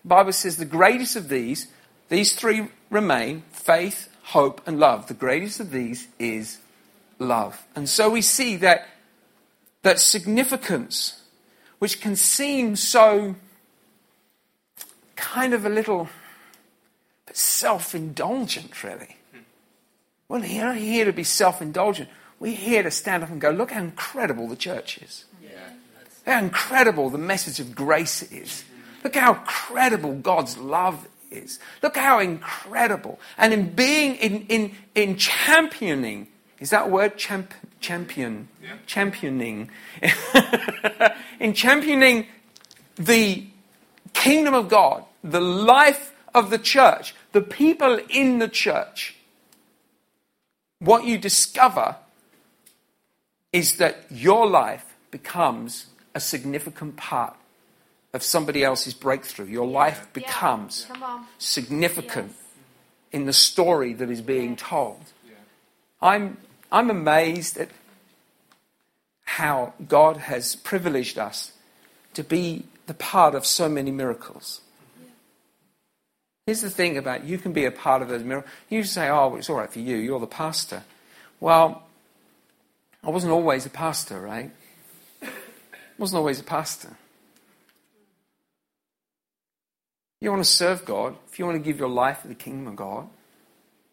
the 0.02 0.08
Bible 0.08 0.32
says 0.32 0.56
the 0.56 0.64
greatest 0.64 1.16
of 1.16 1.28
these, 1.28 1.66
these 2.10 2.34
three 2.34 2.66
remain 2.90 3.44
faith, 3.52 4.08
hope, 4.24 4.60
and 4.66 4.78
love. 4.78 5.06
The 5.06 5.14
greatest 5.14 5.60
of 5.60 5.70
these 5.70 6.08
is 6.18 6.58
love. 7.18 7.64
And 7.74 7.88
so 7.88 8.10
we 8.10 8.20
see 8.20 8.56
that, 8.56 8.88
that 9.82 10.00
significance, 10.00 11.22
which 11.78 12.00
can 12.00 12.16
seem 12.16 12.74
so 12.74 13.36
kind 15.14 15.54
of 15.54 15.64
a 15.64 15.68
little 15.68 16.08
self 17.32 17.94
indulgent, 17.94 18.82
really. 18.82 19.16
Well, 20.28 20.40
we're 20.40 20.64
not 20.64 20.76
here 20.76 21.04
to 21.04 21.12
be 21.12 21.24
self 21.24 21.62
indulgent. 21.62 22.08
We're 22.40 22.56
here 22.56 22.82
to 22.82 22.90
stand 22.90 23.22
up 23.22 23.30
and 23.30 23.40
go, 23.40 23.50
look 23.50 23.70
how 23.70 23.80
incredible 23.80 24.48
the 24.48 24.56
church 24.56 24.98
is. 24.98 25.26
Yeah, 25.40 25.50
how 26.26 26.40
incredible 26.40 27.08
the 27.08 27.18
message 27.18 27.60
of 27.60 27.74
grace 27.74 28.22
is. 28.32 28.64
Look 29.04 29.14
how 29.14 29.34
incredible 29.34 30.14
God's 30.14 30.58
love 30.58 31.06
is. 31.30 31.58
Look 31.82 31.96
how 31.96 32.18
incredible. 32.18 33.20
And 33.38 33.52
in 33.52 33.70
being, 33.74 34.16
in, 34.16 34.46
in, 34.48 34.72
in 34.94 35.16
championing, 35.16 36.28
is 36.58 36.70
that 36.70 36.90
word 36.90 37.16
champ, 37.16 37.54
champion? 37.80 38.48
Yeah. 38.62 38.74
Championing. 38.86 39.70
in 41.40 41.54
championing 41.54 42.26
the 42.96 43.46
kingdom 44.12 44.54
of 44.54 44.68
God, 44.68 45.04
the 45.24 45.40
life 45.40 46.14
of 46.34 46.50
the 46.50 46.58
church, 46.58 47.14
the 47.32 47.40
people 47.40 47.98
in 48.10 48.38
the 48.38 48.48
church, 48.48 49.16
what 50.78 51.04
you 51.04 51.18
discover 51.18 51.96
is 53.52 53.76
that 53.76 54.04
your 54.10 54.46
life 54.46 54.96
becomes 55.10 55.86
a 56.14 56.20
significant 56.20 56.96
part 56.96 57.36
of 58.12 58.22
somebody 58.22 58.64
else's 58.64 58.94
breakthrough. 58.94 59.46
Your 59.46 59.66
life 59.66 60.08
becomes 60.12 60.86
yeah. 60.88 61.24
significant 61.38 62.32
yes. 62.36 62.56
in 63.12 63.26
the 63.26 63.32
story 63.32 63.92
that 63.94 64.10
is 64.10 64.20
being 64.20 64.56
told. 64.56 65.00
Yeah. 65.26 65.34
I'm, 66.02 66.36
I'm 66.72 66.90
amazed 66.90 67.56
at 67.56 67.68
how 69.24 69.74
God 69.86 70.16
has 70.16 70.56
privileged 70.56 71.18
us 71.18 71.52
to 72.14 72.24
be 72.24 72.64
the 72.86 72.94
part 72.94 73.36
of 73.36 73.46
so 73.46 73.68
many 73.68 73.92
miracles. 73.92 74.60
Here's 76.46 76.62
the 76.62 76.70
thing 76.70 76.98
about 76.98 77.22
you 77.22 77.38
can 77.38 77.52
be 77.52 77.64
a 77.64 77.70
part 77.70 78.02
of 78.02 78.08
those 78.08 78.24
miracles. 78.24 78.52
You 78.68 78.82
say, 78.82 79.08
oh, 79.08 79.36
it's 79.36 79.48
all 79.48 79.56
right 79.56 79.72
for 79.72 79.78
you. 79.78 79.96
You're 79.96 80.18
the 80.18 80.26
pastor. 80.26 80.82
Well, 81.38 81.84
I 83.04 83.10
wasn't 83.10 83.32
always 83.32 83.66
a 83.66 83.70
pastor, 83.70 84.20
right? 84.20 84.50
I 85.22 85.28
wasn't 85.96 86.18
always 86.18 86.40
a 86.40 86.44
pastor. 86.44 86.96
You 90.20 90.30
want 90.30 90.44
to 90.44 90.50
serve 90.50 90.84
God, 90.84 91.16
if 91.28 91.38
you 91.38 91.46
want 91.46 91.56
to 91.56 91.64
give 91.64 91.78
your 91.78 91.88
life 91.88 92.22
to 92.22 92.28
the 92.28 92.34
kingdom 92.34 92.66
of 92.66 92.76
God, 92.76 93.08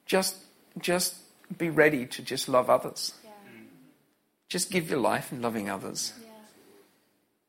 just, 0.05 0.35
just 0.77 1.15
be 1.57 1.69
ready 1.69 2.05
to 2.05 2.21
just 2.21 2.49
love 2.49 2.69
others. 2.69 3.13
Yeah. 3.23 3.31
Just 4.49 4.69
give 4.69 4.89
your 4.89 4.99
life 4.99 5.31
in 5.31 5.41
loving 5.41 5.69
others. 5.69 6.13
Yeah. 6.21 6.29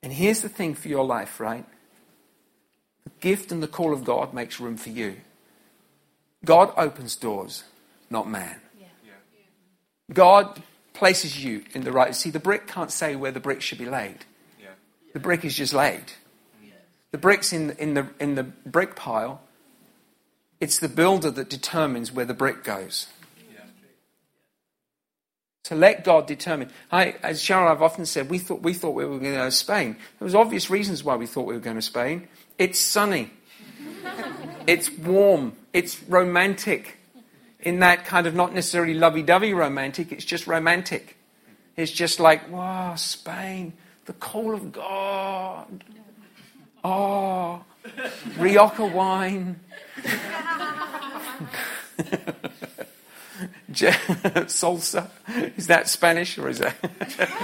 And 0.05 0.13
here's 0.13 0.43
the 0.43 0.49
thing 0.49 0.75
for 0.75 0.89
your 0.89 1.05
life, 1.05 1.41
right? 1.41 1.65
The 3.05 3.11
gift 3.21 3.51
and 3.51 3.63
the 3.63 3.69
call 3.69 3.93
of 3.93 4.05
God 4.05 4.33
makes 4.33 4.61
room 4.61 4.77
for 4.77 4.91
you. 4.91 5.17
God 6.45 6.73
opens 6.77 7.17
doors, 7.17 7.65
not 8.11 8.29
man. 8.29 8.61
God 10.13 10.63
places 10.95 11.45
you 11.45 11.65
in 11.75 11.83
the 11.83 11.93
right. 11.93 12.15
See, 12.15 12.31
the 12.31 12.39
brick 12.39 12.67
can't 12.67 12.91
say 12.91 13.15
where 13.17 13.33
the 13.33 13.41
brick 13.41 13.61
should 13.61 13.79
be 13.79 13.87
laid. 13.87 14.25
The 15.13 15.21
brick 15.21 15.45
is 15.45 15.55
just 15.55 15.73
laid. 15.73 16.05
The 17.11 17.19
brick's 17.19 17.53
in, 17.53 17.71
in, 17.73 17.95
the, 17.95 18.09
in 18.21 18.35
the 18.35 18.43
brick 18.43 18.95
pile. 18.95 19.41
It's 20.61 20.79
the 20.79 20.89
builder 20.89 21.31
that 21.31 21.49
determines 21.49 22.13
where 22.13 22.25
the 22.25 22.35
brick 22.35 22.65
goes. 22.65 23.07
To 25.65 25.75
let 25.75 26.03
God 26.03 26.27
determine. 26.27 26.71
I, 26.91 27.17
as 27.23 27.43
Sharon 27.43 27.71
I've 27.71 27.83
often 27.83 28.07
said, 28.07 28.31
we 28.31 28.39
thought, 28.39 28.63
we 28.63 28.73
thought 28.73 28.93
we 28.93 29.05
were 29.05 29.19
going 29.19 29.35
to 29.35 29.51
Spain. 29.51 29.97
There 30.19 30.25
was 30.25 30.35
obvious 30.35 30.71
reasons 30.71 31.05
why 31.05 31.17
we 31.17 31.27
thought 31.27 31.47
we 31.47 31.53
were 31.53 31.61
going 31.61 31.77
to 31.77 31.83
Spain. 31.83 32.27
It's 32.57 32.81
sunny. 32.81 33.31
it's 34.67 34.91
warm. 34.91 35.53
It's 35.75 36.03
romantic. 36.05 36.97
In 37.61 37.81
that 37.81 38.07
kind 38.07 38.27
of 38.27 38.35
not 38.35 38.55
necessarily 38.55 38.95
lovey 38.95 39.21
dovey 39.21 39.53
romantic, 39.53 40.11
it's 40.11 40.25
just 40.25 40.47
romantic. 40.47 41.19
It's 41.77 41.93
just 41.93 42.19
like, 42.19 42.51
wow, 42.51 42.95
Spain, 42.95 43.75
the 44.07 44.15
call 44.15 44.55
of 44.55 44.73
God. 44.73 45.85
Oh, 46.91 47.63
Rioja 48.39 48.87
wine. 48.87 49.61
Salsa. 53.71 55.11
Is 55.59 55.67
that 55.67 55.87
Spanish 55.89 56.39
or 56.39 56.49
is 56.49 56.61
that, 56.61 56.75